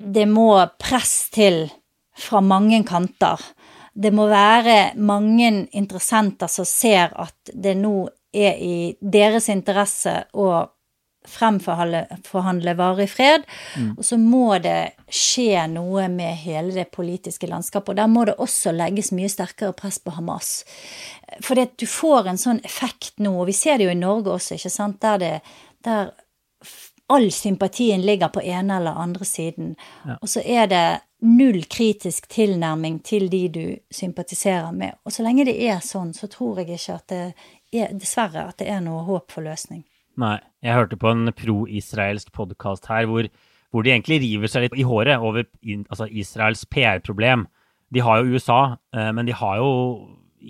det 0.00 0.26
må 0.30 0.52
press 0.80 1.14
til 1.34 1.64
fra 2.20 2.42
mange 2.44 2.78
kanter. 2.86 3.42
Det 3.90 4.12
må 4.14 4.28
være 4.30 4.94
mange 5.02 5.50
interessenter 5.76 6.50
som 6.52 6.68
ser 6.68 7.10
at 7.18 7.50
det 7.50 7.74
nå 7.80 8.06
er 8.30 8.60
i 8.62 8.76
deres 9.00 9.50
interesse 9.50 10.14
å 10.38 10.52
fremforhandle 11.28 12.74
varig 12.74 13.10
fred. 13.10 13.42
Mm. 13.76 13.92
Og 13.98 14.04
så 14.04 14.18
må 14.18 14.58
det 14.62 14.92
skje 15.12 15.66
noe 15.72 16.08
med 16.08 16.38
hele 16.44 16.72
det 16.74 16.88
politiske 16.94 17.48
landskapet. 17.50 17.92
Og 17.92 18.00
der 18.00 18.10
må 18.10 18.24
det 18.28 18.38
også 18.40 18.72
legges 18.72 19.12
mye 19.12 19.28
sterkere 19.28 19.76
press 19.76 20.00
på 20.00 20.14
Hamas. 20.16 20.64
Fordi 21.44 21.68
du 21.76 21.86
får 21.86 22.30
en 22.30 22.40
sånn 22.40 22.64
effekt 22.64 23.20
nå, 23.20 23.34
og 23.36 23.50
vi 23.50 23.56
ser 23.56 23.78
det 23.78 23.90
jo 23.90 23.94
i 23.94 24.00
Norge 24.00 24.34
også, 24.38 24.56
ikke 24.56 24.72
sant, 24.72 25.00
der, 25.04 25.20
det, 25.20 25.34
der 25.86 26.10
all 27.10 27.30
sympatien 27.32 28.02
ligger 28.02 28.28
på 28.28 28.42
ene 28.42 28.80
eller 28.80 28.98
andre 29.02 29.24
siden. 29.24 29.76
Ja. 30.06 30.16
Og 30.20 30.28
så 30.28 30.42
er 30.44 30.66
det 30.70 30.84
null 31.20 31.64
kritisk 31.68 32.28
tilnærming 32.32 33.00
til 33.04 33.28
de 33.30 33.42
du 33.48 33.64
sympatiserer 33.90 34.72
med. 34.72 34.96
Og 35.04 35.12
så 35.12 35.24
lenge 35.26 35.44
det 35.44 35.58
er 35.68 35.82
sånn, 35.84 36.14
så 36.16 36.30
tror 36.32 36.62
jeg 36.62 36.78
ikke 36.78 36.96
at 36.96 37.08
det 37.12 37.24
er, 37.72 37.92
dessverre, 37.92 38.46
at 38.48 38.62
det 38.62 38.70
er 38.72 38.80
noe 38.84 39.04
håp 39.08 39.34
for 39.34 39.44
løsning. 39.44 39.84
Nei. 40.18 40.38
Jeg 40.60 40.76
hørte 40.76 40.98
på 41.00 41.08
en 41.12 41.30
pro-israelsk 41.32 42.32
podkast 42.36 42.88
her 42.90 43.06
hvor, 43.08 43.28
hvor, 43.70 43.84
de 43.84 43.92
egentlig 43.94 44.20
river 44.24 44.50
seg 44.50 44.66
litt 44.66 44.78
i 44.80 44.86
håret 44.86 45.22
over 45.22 45.46
altså 45.88 46.08
Israels 46.10 46.66
PR-problem. 46.68 47.46
De 47.94 48.02
har 48.04 48.20
jo 48.20 48.34
USA, 48.36 48.76
eh, 48.94 49.10
men 49.16 49.28
de 49.28 49.36
har 49.36 49.60
jo 49.62 49.70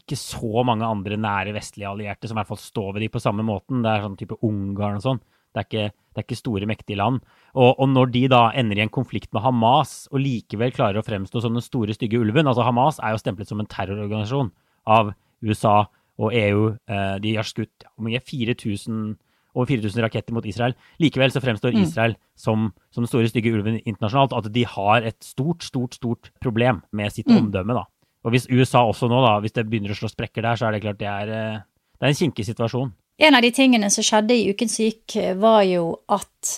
ikke 0.00 0.18
så 0.18 0.64
mange 0.66 0.86
andre 0.86 1.18
nære 1.18 1.54
vestlige 1.54 1.90
allierte 1.90 2.28
som 2.28 2.38
i 2.38 2.40
hvert 2.40 2.50
fall 2.50 2.62
står 2.62 2.90
ved 2.94 3.04
de 3.04 3.12
på 3.12 3.22
samme 3.22 3.44
måten. 3.46 3.84
Det 3.84 3.92
er 3.92 4.04
sånn 4.04 4.18
type 4.18 4.38
Ungarn 4.46 4.98
og 4.98 5.06
sånn. 5.06 5.22
Det 5.50 5.62
er, 5.62 5.66
ikke, 5.66 5.86
det 6.14 6.20
er 6.20 6.26
ikke, 6.28 6.38
store, 6.38 6.66
mektige 6.70 6.98
land. 7.00 7.22
Og, 7.54 7.72
og, 7.72 7.86
når 7.90 8.12
de 8.14 8.26
da 8.30 8.42
ender 8.58 8.78
i 8.78 8.84
en 8.84 8.92
konflikt 8.92 9.32
med 9.34 9.42
Hamas 9.42 10.04
og 10.12 10.22
likevel 10.22 10.74
klarer 10.74 11.00
å 11.00 11.06
fremstå 11.06 11.42
som 11.42 11.56
den 11.56 11.64
store, 11.64 11.94
stygge 11.96 12.20
ulven 12.22 12.46
altså 12.46 12.66
Hamas 12.66 13.00
er 13.02 13.16
jo 13.16 13.22
stemplet 13.22 13.50
som 13.50 13.62
en 13.62 13.70
terrororganisasjon 13.70 14.52
av 14.90 15.10
USA 15.42 15.80
og 16.20 16.36
EU. 16.36 16.68
Eh, 16.86 17.16
de 17.24 17.34
har 17.38 17.48
skutt 17.48 17.90
mye? 17.98 18.22
4000 18.22 19.18
over 19.54 19.68
4000 19.70 20.04
raketter 20.04 20.36
mot 20.36 20.46
Israel. 20.46 20.76
Likevel 21.02 21.32
så 21.34 21.42
fremstår 21.42 21.74
mm. 21.74 21.82
Israel 21.82 22.16
som, 22.38 22.70
som 22.94 23.04
den 23.04 23.10
store, 23.10 23.30
stygge 23.30 23.52
ulven 23.54 23.80
internasjonalt. 23.80 24.36
At 24.36 24.50
de 24.54 24.66
har 24.68 25.08
et 25.10 25.18
stort, 25.24 25.64
stort, 25.66 25.96
stort 25.98 26.30
problem 26.42 26.82
med 26.96 27.14
sitt 27.14 27.30
mm. 27.30 27.36
omdømme. 27.38 27.76
da. 27.76 27.86
Og 28.24 28.34
hvis 28.34 28.48
USA 28.52 28.84
også 28.84 29.08
nå, 29.10 29.20
da, 29.24 29.38
hvis 29.42 29.56
det 29.56 29.66
begynner 29.68 29.94
å 29.94 29.98
slå 29.98 30.10
sprekker 30.12 30.44
der, 30.44 30.60
så 30.60 30.68
er 30.68 30.76
det 30.76 30.84
klart 30.84 31.00
det 31.00 31.08
er, 31.10 31.34
eh, 31.34 31.60
det 31.96 32.06
er 32.06 32.14
en 32.14 32.20
kinkig 32.22 32.46
situasjon. 32.50 32.92
En 33.20 33.36
av 33.36 33.44
de 33.44 33.50
tingene 33.52 33.90
som 33.92 34.04
skjedde 34.04 34.36
i 34.36 34.48
uken 34.52 34.70
som 34.72 34.86
gikk, 34.86 35.18
var 35.40 35.62
jo 35.68 35.84
at 36.08 36.56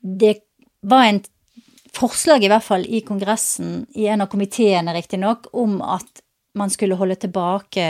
det 0.00 0.38
var 0.88 1.10
en 1.10 1.20
forslag, 1.92 2.44
i 2.44 2.50
hvert 2.50 2.64
fall 2.64 2.86
i 2.88 3.02
Kongressen, 3.04 3.82
i 3.98 4.08
en 4.08 4.24
av 4.24 4.30
komiteene 4.32 4.94
riktignok, 4.96 5.50
om 5.52 5.80
at 5.84 6.21
man 6.54 6.70
skulle 6.70 6.98
holde 7.00 7.16
tilbake 7.16 7.86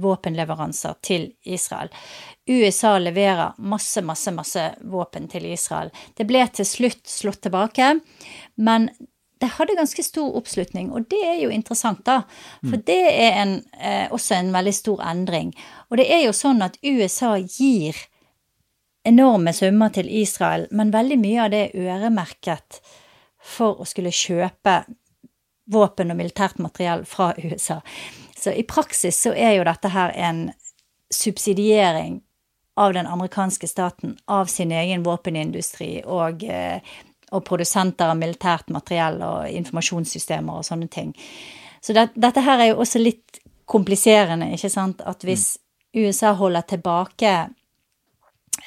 våpenleveranser 0.00 0.94
til 1.04 1.28
Israel. 1.44 1.90
USA 2.48 2.96
leverer 2.98 3.58
masse, 3.58 4.02
masse, 4.02 4.32
masse 4.32 4.64
våpen 4.80 5.28
til 5.28 5.46
Israel. 5.52 5.92
Det 6.16 6.26
ble 6.28 6.46
til 6.52 6.66
slutt 6.68 7.04
slått 7.08 7.42
tilbake, 7.44 7.98
men 8.56 8.88
det 9.38 9.52
hadde 9.54 9.76
ganske 9.78 10.02
stor 10.02 10.36
oppslutning, 10.40 10.90
og 10.90 11.06
det 11.10 11.20
er 11.22 11.36
jo 11.44 11.50
interessant, 11.54 12.00
da. 12.06 12.22
For 12.64 12.78
mm. 12.80 12.84
det 12.88 13.02
er 13.12 13.36
en, 13.42 13.52
eh, 13.78 14.06
også 14.10 14.34
en 14.34 14.52
veldig 14.54 14.74
stor 14.74 15.02
endring. 15.06 15.52
Og 15.90 16.00
det 16.00 16.08
er 16.10 16.24
jo 16.24 16.34
sånn 16.34 16.64
at 16.64 16.78
USA 16.82 17.36
gir 17.38 17.96
enorme 19.06 19.54
summer 19.54 19.92
til 19.94 20.10
Israel, 20.10 20.66
men 20.74 20.90
veldig 20.94 21.20
mye 21.22 21.44
av 21.44 21.52
det 21.54 21.62
er 21.68 21.86
øremerket 21.86 22.80
for 23.38 23.78
å 23.78 23.86
skulle 23.88 24.12
kjøpe 24.12 24.80
våpen 25.68 26.12
og 26.12 26.18
militært 26.18 26.58
materiell 26.62 27.04
fra 27.08 27.32
USA. 27.38 27.80
Så 28.38 28.54
i 28.54 28.64
praksis 28.66 29.18
så 29.22 29.34
er 29.34 29.58
jo 29.58 29.66
dette 29.68 29.90
her 29.92 30.14
en 30.16 30.48
subsidiering 31.14 32.20
av 32.78 32.94
den 32.94 33.06
amerikanske 33.06 33.68
staten, 33.68 34.16
av 34.24 34.46
sin 34.46 34.72
egen 34.72 35.02
våpenindustri 35.02 36.02
og, 36.04 36.44
eh, 36.44 36.80
og 37.32 37.44
produsenter 37.44 38.12
av 38.12 38.16
militært 38.16 38.70
materiell 38.70 39.18
og 39.22 39.48
informasjonssystemer 39.50 40.60
og 40.60 40.66
sånne 40.66 40.88
ting. 40.88 41.14
Så 41.80 41.92
det, 41.92 42.10
dette 42.14 42.44
her 42.46 42.60
er 42.60 42.70
jo 42.72 42.82
også 42.84 43.02
litt 43.02 43.40
kompliserende, 43.66 44.52
ikke 44.54 44.70
sant? 44.72 45.02
At 45.06 45.26
hvis. 45.26 45.56
USA 45.96 46.34
holder 46.36 46.60
tilbake 46.68 47.30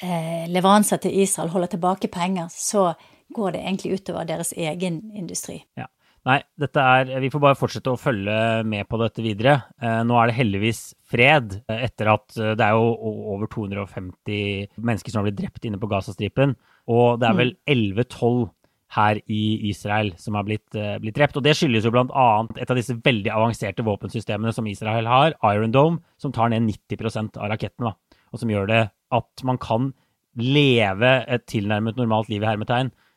eh, 0.02 0.48
leveranser 0.50 0.96
til 0.96 1.20
Israel, 1.22 1.52
holder 1.54 1.70
tilbake 1.70 2.08
penger, 2.10 2.48
så 2.50 2.94
går 3.30 3.52
det 3.54 3.60
egentlig 3.60 3.92
utover 3.94 4.26
deres 4.26 4.52
egen 4.52 4.98
industri. 5.14 5.60
Ja. 5.78 5.86
Nei, 6.28 6.38
dette 6.54 6.78
er 6.78 7.10
Vi 7.22 7.30
får 7.32 7.42
bare 7.42 7.58
fortsette 7.58 7.90
å 7.90 7.98
følge 7.98 8.34
med 8.68 8.86
på 8.86 8.98
dette 9.00 9.24
videre. 9.24 9.56
Eh, 9.82 10.02
nå 10.06 10.18
er 10.20 10.30
det 10.30 10.36
heldigvis 10.36 10.82
fred, 11.10 11.56
eh, 11.66 11.84
etter 11.88 12.12
at 12.12 12.36
eh, 12.38 12.52
det 12.58 12.66
er 12.66 12.76
jo 12.78 12.92
over 13.34 13.50
250 13.50 14.78
mennesker 14.78 15.10
som 15.10 15.20
har 15.20 15.30
blitt 15.30 15.40
drept 15.40 15.66
inne 15.66 15.80
på 15.82 15.90
Gazastripen. 15.90 16.54
Og 16.94 17.18
det 17.18 17.26
er 17.26 17.38
vel 17.40 17.52
11-12 17.66 18.38
mm. 18.44 18.52
her 18.98 19.18
i 19.26 19.42
Israel 19.72 20.12
som 20.22 20.38
har 20.38 20.46
blitt, 20.46 20.70
blitt, 21.02 21.18
drept. 21.18 21.40
Og 21.40 21.46
det 21.46 21.56
skyldes 21.58 21.90
jo 21.90 21.94
annet 21.98 22.62
et 22.62 22.70
av 22.70 22.78
disse 22.78 22.94
veldig 23.02 23.34
avanserte 23.34 23.86
våpensystemene 23.86 24.54
som 24.54 24.70
Israel 24.70 25.10
har, 25.10 25.34
Iron 25.50 25.74
Dome, 25.74 26.04
som 26.22 26.34
tar 26.34 26.54
ned 26.54 26.68
90% 26.70 27.38
av 27.38 27.50
rakettene. 27.50 27.96
Og 28.30 28.42
som 28.42 28.50
gjør 28.50 28.70
det 28.70 28.82
at 29.12 29.46
man 29.46 29.58
kan 29.58 29.90
leve 30.38 31.16
et 31.28 31.50
tilnærmet 31.50 31.98
normalt 31.98 32.30
liv 32.30 32.44
i 32.44 32.48
hermetegn 32.48 32.94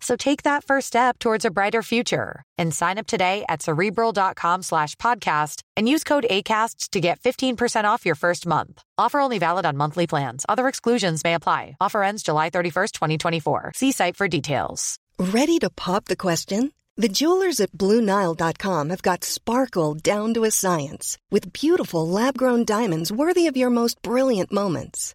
So 0.00 0.16
take 0.16 0.44
that 0.44 0.64
first 0.64 0.86
step 0.86 1.18
towards 1.18 1.44
a 1.44 1.50
brighter 1.50 1.82
future 1.82 2.42
and 2.56 2.72
sign 2.72 2.98
up 2.98 3.06
today 3.06 3.44
at 3.48 3.62
cerebral.com 3.62 4.62
slash 4.62 4.94
podcast 4.96 5.62
and 5.76 5.88
use 5.88 6.04
code 6.04 6.26
ACAST 6.30 6.90
to 6.90 7.00
get 7.00 7.20
15% 7.20 7.84
off 7.84 8.06
your 8.06 8.14
first 8.14 8.46
month. 8.46 8.82
Offer 8.96 9.20
only 9.20 9.38
valid 9.38 9.66
on 9.66 9.76
monthly 9.76 10.06
plans. 10.06 10.46
Other 10.48 10.68
exclusions 10.68 11.24
may 11.24 11.34
apply. 11.34 11.76
Offer 11.80 12.04
ends 12.04 12.22
July 12.22 12.50
31st, 12.50 12.92
2024. 12.92 13.72
See 13.74 13.92
site 13.92 14.16
for 14.16 14.28
details. 14.28 14.98
Ready 15.18 15.58
to 15.58 15.70
pop 15.70 16.04
the 16.04 16.16
question? 16.16 16.72
The 16.96 17.08
jewelers 17.08 17.60
at 17.60 17.70
BlueNile.com 17.72 18.90
have 18.90 19.02
got 19.02 19.22
sparkle 19.22 19.94
down 19.94 20.34
to 20.34 20.42
a 20.42 20.50
science 20.50 21.16
with 21.30 21.52
beautiful 21.52 22.08
lab 22.08 22.36
grown 22.36 22.64
diamonds 22.64 23.12
worthy 23.12 23.46
of 23.46 23.56
your 23.56 23.70
most 23.70 24.02
brilliant 24.02 24.52
moments. 24.52 25.14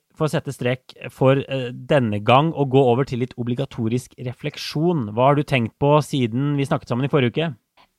får 0.21 0.31
sette 0.35 0.53
strek 0.55 0.95
for 1.13 1.41
uh, 1.41 1.69
denne 1.73 2.21
gang 2.25 2.51
og 2.53 2.71
gå 2.75 2.83
over 2.93 3.07
til 3.07 3.23
litt 3.23 3.35
obligatorisk 3.41 4.15
refleksjon. 4.21 5.09
Hva 5.15 5.31
har 5.31 5.39
du 5.39 5.43
tenkt 5.47 5.77
på 5.81 5.97
siden 6.05 6.55
vi 6.59 6.67
snakket 6.69 6.91
sammen 6.91 7.07
i 7.07 7.11
forrige 7.11 7.33
uke? 7.33 7.51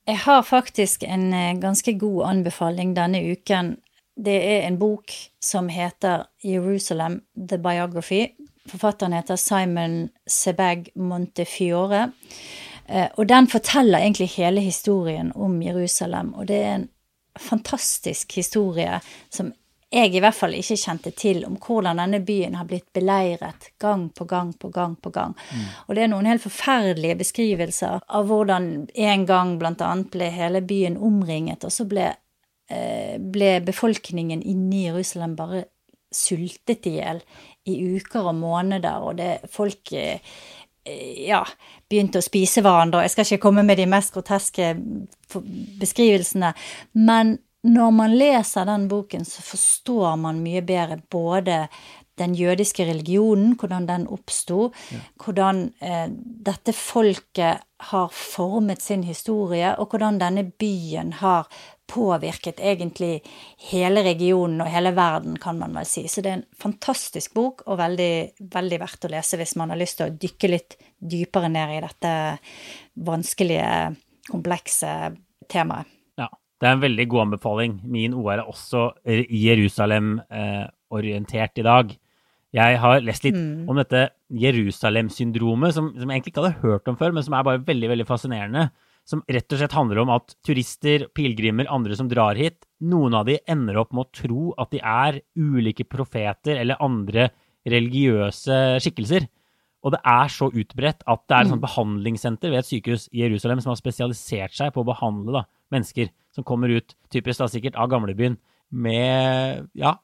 Jeg 0.07 0.19
har 0.25 0.43
faktisk 0.47 1.05
en 1.07 1.29
uh, 1.31 1.53
ganske 1.61 1.95
god 1.99 2.23
anbefaling 2.31 2.95
denne 2.97 3.23
uken. 3.33 3.75
Det 4.13 4.35
er 4.45 4.67
en 4.67 4.77
bok 4.77 5.13
som 5.41 5.69
heter 5.73 6.27
Jerusalem, 6.45 7.23
The 7.35 7.57
Biography. 7.57 8.27
Forfatteren 8.69 9.15
heter 9.17 9.39
Simon 9.39 10.09
Sebag 10.29 10.91
Montefiore. 10.95 12.11
Uh, 12.89 13.07
og 13.17 13.27
den 13.31 13.47
forteller 13.47 14.03
egentlig 14.03 14.29
hele 14.35 14.61
historien 14.61 15.31
om 15.35 15.61
Jerusalem. 15.63 16.33
Og 16.33 16.47
det 16.47 16.61
er 16.61 16.75
en 16.75 16.89
fantastisk 17.39 18.35
historie 18.35 18.99
som 19.33 19.53
jeg 19.93 20.15
i 20.15 20.21
hvert 20.23 20.37
fall 20.37 20.55
ikke 20.57 20.77
kjente 20.79 21.11
til 21.17 21.43
om 21.45 21.57
hvordan 21.61 22.01
denne 22.01 22.19
byen 22.25 22.57
har 22.57 22.65
blitt 22.69 22.87
beleiret 22.95 23.69
gang 23.81 24.07
på 24.15 24.25
gang 24.29 24.53
på 24.57 24.71
gang 24.73 24.95
på 24.97 25.11
gang. 25.13 25.35
Mm. 25.51 25.67
Og 25.85 25.95
det 25.95 26.03
er 26.03 26.09
noen 26.11 26.29
helt 26.29 26.43
forferdelige 26.43 27.19
beskrivelser 27.19 28.01
av 28.01 28.25
hvordan 28.29 28.71
en 28.89 29.27
gang 29.29 29.53
annet 29.61 30.09
ble 30.13 30.31
hele 30.33 30.63
byen 30.65 30.97
omringet, 30.97 31.63
og 31.63 31.75
så 31.75 31.85
ble, 31.89 32.09
eh, 32.69 33.19
ble 33.19 33.59
befolkningen 33.65 34.41
inne 34.41 34.75
i 34.75 34.87
Jerusalem 34.87 35.37
bare 35.37 35.65
sultet 36.13 36.85
i 36.89 36.97
hjel 36.99 37.21
i 37.69 37.77
uker 37.95 38.27
og 38.29 38.35
måneder, 38.35 39.05
og 39.05 39.17
det 39.21 39.49
folk 39.51 39.93
eh, 39.93 40.19
ja, 40.83 41.43
begynte 41.89 42.19
å 42.19 42.25
spise 42.25 42.61
hverandre. 42.65 43.05
Jeg 43.05 43.13
skal 43.13 43.27
ikke 43.27 43.45
komme 43.45 43.63
med 43.65 43.79
de 43.79 43.87
mest 43.89 44.13
groteske 44.15 44.73
beskrivelsene, 45.79 46.53
men 46.93 47.37
når 47.63 47.91
man 47.95 48.15
leser 48.17 48.67
den 48.67 48.87
boken, 48.91 49.25
så 49.25 49.43
forstår 49.45 50.17
man 50.19 50.41
mye 50.43 50.63
bedre 50.65 50.99
både 51.11 51.67
den 52.19 52.35
jødiske 52.37 52.85
religionen, 52.85 53.55
hvordan 53.57 53.87
den 53.89 54.03
oppsto, 54.11 54.67
ja. 54.93 54.99
hvordan 55.23 55.63
eh, 55.81 56.09
dette 56.45 56.75
folket 56.77 57.63
har 57.89 58.11
formet 58.13 58.83
sin 58.83 59.05
historie, 59.07 59.71
og 59.79 59.89
hvordan 59.89 60.19
denne 60.21 60.43
byen 60.45 61.15
har 61.23 61.49
påvirket 61.89 62.61
egentlig 62.63 63.23
hele 63.71 64.03
regionen 64.05 64.61
og 64.63 64.69
hele 64.71 64.93
verden, 64.95 65.39
kan 65.41 65.57
man 65.59 65.73
vel 65.79 65.87
si. 65.89 66.05
Så 66.07 66.21
det 66.21 66.31
er 66.31 66.39
en 66.41 66.45
fantastisk 66.59 67.33
bok, 67.33 67.65
og 67.65 67.81
veldig, 67.81 68.13
veldig 68.53 68.81
verdt 68.83 69.09
å 69.09 69.13
lese 69.15 69.39
hvis 69.39 69.55
man 69.59 69.73
har 69.73 69.81
lyst 69.81 69.99
til 69.99 70.11
å 70.11 70.15
dykke 70.27 70.51
litt 70.51 70.77
dypere 70.99 71.49
ned 71.51 71.77
i 71.77 71.81
dette 71.83 72.13
vanskelige, 73.09 73.73
komplekse 74.29 74.93
temaet. 75.51 75.89
Det 76.63 76.69
er 76.69 76.77
en 76.77 76.85
veldig 76.85 77.03
god 77.11 77.25
anbefaling. 77.25 77.73
Min 77.91 78.13
OR 78.15 78.37
er 78.37 78.45
også 78.47 78.85
Jerusalem-orientert 79.03 81.59
i 81.59 81.65
dag. 81.67 81.91
Jeg 82.55 82.79
har 82.79 83.03
lest 83.03 83.27
litt 83.27 83.35
mm. 83.35 83.67
om 83.67 83.75
dette 83.81 84.15
Jerusalem-syndromet, 84.39 85.75
som, 85.75 85.91
som, 85.91 86.07
jeg 86.07 86.15
egentlig 86.21 86.31
ikke 86.31 86.39
hadde 86.45 86.61
hørt 86.61 86.87
om 86.87 86.95
før, 86.95 87.11
men 87.11 87.19
som 87.25 87.35
er 87.35 87.43
bare 87.49 87.65
veldig 87.67 87.89
veldig 87.91 88.07
fascinerende. 88.07 88.71
Som 89.03 89.19
rett 89.27 89.51
og 89.51 89.59
slett 89.59 89.75
handler 89.75 89.99
om 90.05 90.15
at 90.15 90.31
turister, 90.47 91.11
pilegrimer, 91.11 91.67
andre 91.67 91.91
som 91.99 92.07
drar 92.07 92.39
hit, 92.39 92.63
noen 92.79 93.11
av 93.19 93.27
de 93.27 93.43
ender 93.43 93.75
opp 93.81 93.91
med 93.91 94.05
å 94.05 94.11
tro 94.15 94.55
at 94.55 94.71
de 94.71 94.79
er 94.79 95.19
ulike 95.35 95.83
profeter 95.83 96.63
eller 96.63 96.79
andre 96.85 97.27
religiøse 97.67 98.79
skikkelser. 98.85 99.27
Og 99.83 99.91
det 99.91 99.99
er 100.07 100.31
så 100.31 100.47
utbredt 100.47 101.03
at 101.03 101.23
det 101.27 101.35
er 101.35 101.43
et 101.43 101.51
sånt 101.51 101.59
mm. 101.59 101.65
behandlingssenter 101.65 102.53
ved 102.53 102.61
et 102.61 102.69
sykehus 102.69 103.09
i 103.11 103.25
Jerusalem 103.25 103.59
som 103.63 103.73
har 103.73 103.79
spesialisert 103.79 104.55
seg 104.55 104.71
på 104.73 104.83
å 104.83 104.87
behandle 104.87 105.35
da, 105.35 105.43
mennesker 105.75 106.11
som 106.33 106.45
kommer 106.47 106.71
ut, 106.71 106.95
typisk 107.13 107.43
da 107.43 107.49
sikkert 107.51 107.77
av 107.79 107.91
gamlebyen, 107.91 108.37
med 108.73 109.67
ja, 109.77 109.97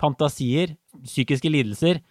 fantasier, 0.00 0.76
psykiske 1.02 1.50
lidelser. 1.50 2.02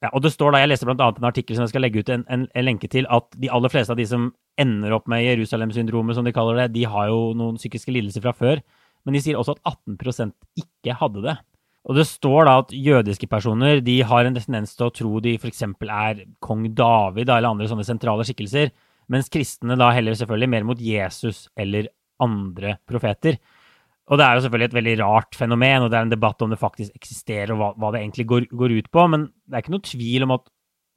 Ja, 0.00 0.08
og 0.14 0.24
det 0.24 0.32
står 0.32 0.54
da, 0.54 0.62
Jeg 0.62 0.70
leste 0.72 0.88
bl.a. 0.88 1.10
en 1.12 1.28
artikkel 1.28 1.58
som 1.58 1.66
jeg 1.66 1.74
skal 1.74 1.84
legge 1.84 2.00
ut 2.00 2.08
en, 2.08 2.24
en, 2.32 2.46
en, 2.48 2.64
lenke 2.64 2.88
til, 2.88 3.06
at 3.12 3.28
de 3.36 3.52
aller 3.52 3.72
fleste 3.72 3.92
av 3.92 4.00
de 4.00 4.06
som 4.08 4.30
ender 4.60 4.96
opp 4.96 5.06
med 5.12 5.22
Jerusalem-syndromet, 5.26 6.16
som 6.16 6.24
de 6.24 6.32
kaller 6.32 6.62
det, 6.62 6.70
de 6.78 6.86
har 6.88 7.10
jo 7.12 7.34
noen 7.36 7.60
psykiske 7.60 7.92
lidelser 7.92 8.24
fra 8.24 8.32
før. 8.36 8.64
Men 9.04 9.16
de 9.16 9.22
sier 9.24 9.36
også 9.36 9.58
at 9.58 9.76
18% 9.92 10.32
ikke 10.64 10.96
hadde 10.96 11.24
det. 11.28 11.36
Og 11.88 11.96
det 11.96 12.04
står 12.08 12.44
da 12.46 12.58
at 12.60 12.74
jødiske 12.76 13.28
personer 13.30 13.80
de 13.84 14.00
har 14.04 14.26
en 14.26 14.36
tendens 14.36 14.74
til 14.76 14.88
å 14.88 14.92
tro 14.92 15.20
de 15.24 15.36
f.eks. 15.40 15.62
er 15.64 16.24
kong 16.44 16.66
David 16.76 17.30
da, 17.30 17.38
eller 17.38 17.54
andre 17.54 17.70
sånne 17.70 17.86
sentrale 17.88 18.26
skikkelser, 18.28 18.74
mens 19.10 19.32
kristne 19.32 19.78
da 19.80 19.88
heller 19.96 20.18
selvfølgelig 20.18 20.52
mer 20.52 20.68
mot 20.68 20.82
Jesus 20.84 21.48
eller 21.58 21.88
andre 22.20 22.76
profeter. 22.88 23.40
Og 24.10 24.18
det 24.18 24.26
er 24.26 24.36
jo 24.36 24.44
selvfølgelig 24.44 24.68
et 24.68 24.76
veldig 24.76 24.94
rart 25.04 25.36
fenomen, 25.38 25.84
og 25.84 25.90
det 25.90 25.98
er 25.98 26.06
en 26.06 26.12
debatt 26.12 26.42
om 26.42 26.50
det 26.52 26.58
faktisk 26.60 26.94
eksisterer, 26.98 27.54
og 27.54 27.60
hva, 27.60 27.68
hva 27.78 27.92
det 27.94 28.02
egentlig 28.02 28.26
går, 28.32 28.48
går, 28.58 28.74
ut 28.82 28.88
på. 28.90 29.04
Men 29.12 29.28
det 29.46 29.56
er 29.56 29.64
ikke 29.64 29.74
noe 29.76 29.86
tvil 29.86 30.26
om 30.26 30.34
at 30.34 30.50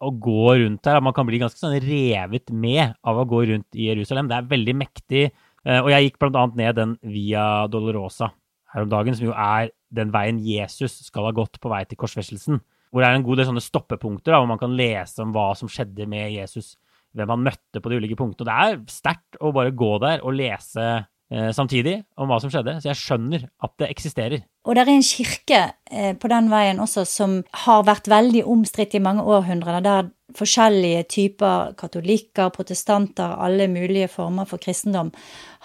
å 0.03 0.09
gå 0.19 0.55
rundt 0.59 0.89
her, 0.89 0.97
at 0.99 1.05
man 1.05 1.15
kan 1.15 1.27
bli 1.29 1.39
ganske 1.39 1.61
sånn 1.61 1.77
revet 1.79 2.51
med 2.51 2.97
av 3.07 3.21
å 3.21 3.27
gå 3.29 3.43
rundt 3.53 3.77
i 3.77 3.87
Jerusalem. 3.91 4.27
Det 4.27 4.39
er 4.39 4.49
veldig 4.49 4.75
mektig. 4.81 5.27
Eh, 5.63 5.79
og 5.79 5.91
jeg 5.93 6.09
gikk 6.09 6.17
blant 6.19 6.39
annet 6.41 6.59
ned 6.59 6.79
den 6.79 6.95
Via 7.13 7.45
Dolorosa 7.71 8.33
her 8.73 8.83
om 8.83 8.91
dagen, 8.91 9.15
som 9.15 9.29
jo 9.29 9.37
er 9.37 9.69
den 9.93 10.13
veien 10.13 10.41
Jesus 10.41 10.99
skal 11.07 11.29
ha 11.29 11.35
gått 11.35 11.59
på 11.61 11.71
vei 11.71 11.83
til 11.87 11.99
korsfestelsen. 12.01 12.61
Hvor 12.93 13.01
det 13.01 13.09
er 13.09 13.17
en 13.17 13.25
god 13.25 13.39
del 13.39 13.49
sånne 13.49 13.63
stoppepunkter 13.63 14.33
da, 14.33 14.41
hvor 14.41 14.49
man 14.51 14.61
kan 14.61 14.75
lese 14.77 15.23
om 15.23 15.33
hva 15.33 15.51
som 15.57 15.71
skjedde 15.71 16.05
med 16.09 16.33
Jesus 16.35 16.75
hvem 17.13 17.33
han 17.33 17.45
møtte 17.45 17.81
på 17.81 17.91
de 17.91 18.01
ulike 18.01 18.17
punktene. 18.19 18.45
Og 18.45 18.49
det 18.49 18.53
er 18.53 18.93
sterkt 18.93 19.41
å 19.41 19.53
bare 19.55 19.73
gå 19.77 19.91
der 20.01 20.23
og 20.25 20.35
lese 20.37 20.87
eh, 20.97 21.51
samtidig 21.55 21.99
om 22.17 22.29
hva 22.29 22.39
som 22.41 22.51
skjedde. 22.53 22.79
Så 22.81 22.89
jeg 22.89 23.01
skjønner 23.01 23.45
at 23.65 23.75
det 23.81 23.91
eksisterer. 23.93 24.45
Og 24.65 24.75
det 24.75 24.83
er 24.83 24.91
en 24.93 25.05
kirke 25.05 25.61
eh, 25.91 26.11
på 26.17 26.31
den 26.31 26.49
veien 26.53 26.81
også 26.83 27.05
som 27.09 27.39
har 27.65 27.85
vært 27.87 28.09
veldig 28.11 28.45
omstridt 28.49 28.97
i 28.97 29.03
mange 29.03 29.25
århundrer. 29.29 29.81
Der 29.85 30.11
forskjellige 30.33 31.03
typer 31.13 31.73
katolikker, 31.77 32.49
protestanter, 32.53 33.35
alle 33.45 33.67
mulige 33.69 34.09
former 34.09 34.49
for 34.49 34.61
kristendom 34.61 35.11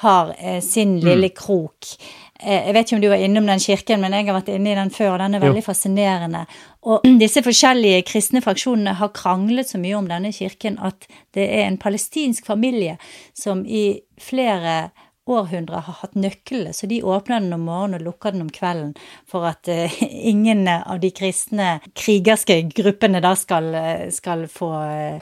har 0.05 0.35
eh, 0.37 0.61
sin 0.65 0.99
lille 1.01 1.33
mm. 1.33 1.37
krok. 1.39 1.95
Eh, 2.43 2.69
jeg 2.69 2.75
vet 2.75 2.87
ikke 2.87 2.97
om 2.97 3.03
du 3.03 3.09
var 3.11 3.23
innom 3.25 3.49
den 3.51 3.63
kirken, 3.63 4.03
men 4.03 4.15
jeg 4.15 4.29
har 4.29 4.37
vært 4.39 4.53
inne 4.55 4.71
i 4.73 4.79
den 4.79 4.93
før, 4.95 5.15
og 5.17 5.19
den 5.25 5.35
er 5.35 5.43
veldig 5.43 5.63
jo. 5.63 5.67
fascinerende. 5.67 6.45
Og 6.87 7.07
disse 7.23 7.43
forskjellige 7.43 8.05
kristne 8.07 8.43
fraksjonene 8.45 8.95
har 9.01 9.13
kranglet 9.17 9.71
så 9.73 9.81
mye 9.83 9.99
om 9.99 10.09
denne 10.11 10.33
kirken 10.35 10.79
at 10.79 11.09
det 11.35 11.49
er 11.49 11.67
en 11.67 11.81
palestinsk 11.81 12.47
familie 12.47 12.99
som 13.37 13.65
i 13.67 14.01
flere 14.23 14.91
århundrer 15.29 15.85
har 15.87 15.99
hatt 16.01 16.17
nøklene, 16.19 16.73
så 16.77 16.89
de 16.91 17.01
åpner 17.05 17.43
den 17.45 17.55
om 17.57 17.67
morgenen 17.69 18.01
og 18.01 18.07
lukker 18.07 18.35
den 18.35 18.47
om 18.47 18.53
kvelden 18.53 18.95
for 19.29 19.47
at 19.49 19.69
uh, 19.71 19.99
ingen 20.33 20.65
av 20.69 21.01
de 21.03 21.11
kristne 21.15 21.79
krigerske 21.99 22.61
gruppene 22.73 23.23
da 23.25 23.35
skal, 23.39 23.69
eh, 23.77 24.07
skal 24.15 24.47
få 24.51 24.71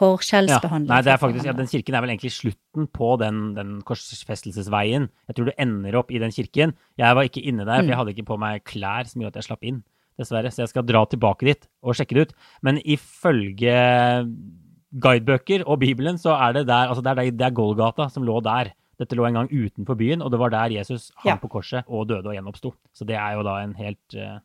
forskjellsbehandling. 0.00 0.90
Ja, 0.90 0.94
nei, 0.94 1.02
det 1.06 1.14
er 1.14 1.20
faktisk, 1.22 1.48
ja, 1.48 1.56
den 1.56 1.70
kirken 1.70 1.96
er 1.96 2.04
vel 2.04 2.14
egentlig 2.14 2.34
slutten 2.36 2.88
på 2.92 3.12
den, 3.22 3.42
den, 3.56 3.76
korsfestelsesveien. 3.86 5.10
Jeg 5.28 5.38
tror 5.38 5.50
du 5.50 5.56
ender 5.62 5.98
opp 6.00 6.12
i 6.14 6.22
den 6.22 6.34
kirken. 6.34 6.76
Jeg 7.00 7.18
var 7.18 7.28
ikke 7.28 7.44
inne 7.44 7.66
der, 7.66 7.82
for 7.82 7.90
jeg 7.90 7.94
mm. 7.94 8.00
hadde 8.02 8.16
ikke 8.16 8.30
på 8.30 8.40
meg 8.40 8.64
klær 8.68 9.08
som 9.10 9.22
gjorde 9.22 9.36
at 9.36 9.42
jeg 9.42 9.50
slapp 9.50 9.68
inn. 9.68 9.82
Dessverre. 10.16 10.52
Så 10.52 10.64
jeg 10.64 10.72
skal 10.72 10.86
dra 10.88 11.02
tilbake 11.10 11.48
dit 11.48 11.66
og 11.84 11.96
sjekke 11.96 12.16
det 12.16 12.28
ut. 12.28 12.36
Men 12.64 12.80
ifølge 12.80 13.76
guidebøker 14.96 15.66
og 15.66 15.80
Bibelen, 15.82 16.18
så 16.20 16.36
er 16.38 16.56
det 16.56 16.66
der, 16.70 16.90
altså 16.90 17.04
det 17.04 17.12
er, 17.12 17.30
det 17.36 17.46
er 17.46 17.56
Golgata 17.56 18.08
som 18.12 18.24
lå 18.26 18.40
der. 18.44 18.72
Dette 18.98 19.16
lå 19.18 19.26
en 19.28 19.34
gang 19.34 19.48
utenfor 19.52 19.96
byen, 19.98 20.22
og 20.24 20.30
det 20.32 20.38
var 20.40 20.50
der 20.50 20.72
Jesus 20.78 21.10
hang 21.16 21.34
Ja. 21.34 21.36
på 21.36 21.48
korset 21.52 21.84
og 21.86 22.08
døde 22.08 22.26
og 22.26 22.34
gjenoppsto. 22.34 22.74
Så 22.94 23.04
det 23.06 23.16
er 23.16 23.34
jo 23.36 23.42
da 23.42 23.58
en 23.62 23.74
helt, 23.74 24.14
eh, 24.14 24.38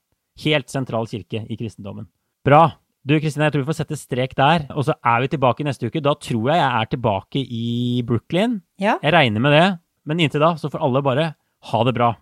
helt 0.43 0.67
sentral 0.69 1.07
kirke 1.07 1.45
i 1.49 1.55
kristendommen. 1.55 2.07
Bra. 2.43 2.73
Du 3.07 3.19
Kristine, 3.19 3.45
jeg 3.47 3.53
tror 3.53 3.63
vi 3.63 3.71
får 3.71 3.79
sette 3.85 3.97
strek 3.97 4.35
der. 4.35 4.67
Og 4.75 4.83
så 4.85 4.93
er 5.03 5.21
vi 5.21 5.27
tilbake 5.27 5.63
neste 5.63 5.87
uke. 5.87 6.01
Da 6.03 6.13
tror 6.13 6.51
jeg 6.51 6.59
jeg 6.59 6.81
er 6.81 6.85
tilbake 6.85 7.39
i 7.49 8.01
Brooklyn. 8.05 8.61
Ja. 8.79 8.97
Jeg 9.01 9.13
regner 9.13 9.39
med 9.39 9.51
det. 9.51 9.79
Men 10.05 10.19
inntil 10.19 10.39
da 10.41 10.53
så 10.55 10.69
får 10.69 10.81
alle 10.83 11.01
bare 11.01 11.35
ha 11.63 11.83
det 11.83 11.95
bra. 11.95 12.15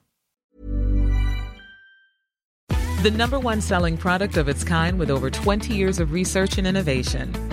The 3.03 3.11
number 3.11 3.39
one 3.39 3.61
selling 3.61 3.97
product 3.97 4.37
of 4.37 4.47
its 4.49 4.63
kind 4.63 4.99
with 4.99 5.09
over 5.09 5.29
20 5.29 5.73
years 5.73 5.99
of 5.99 6.11
research 6.11 6.57
and 6.57 6.67
innovation. 6.67 7.33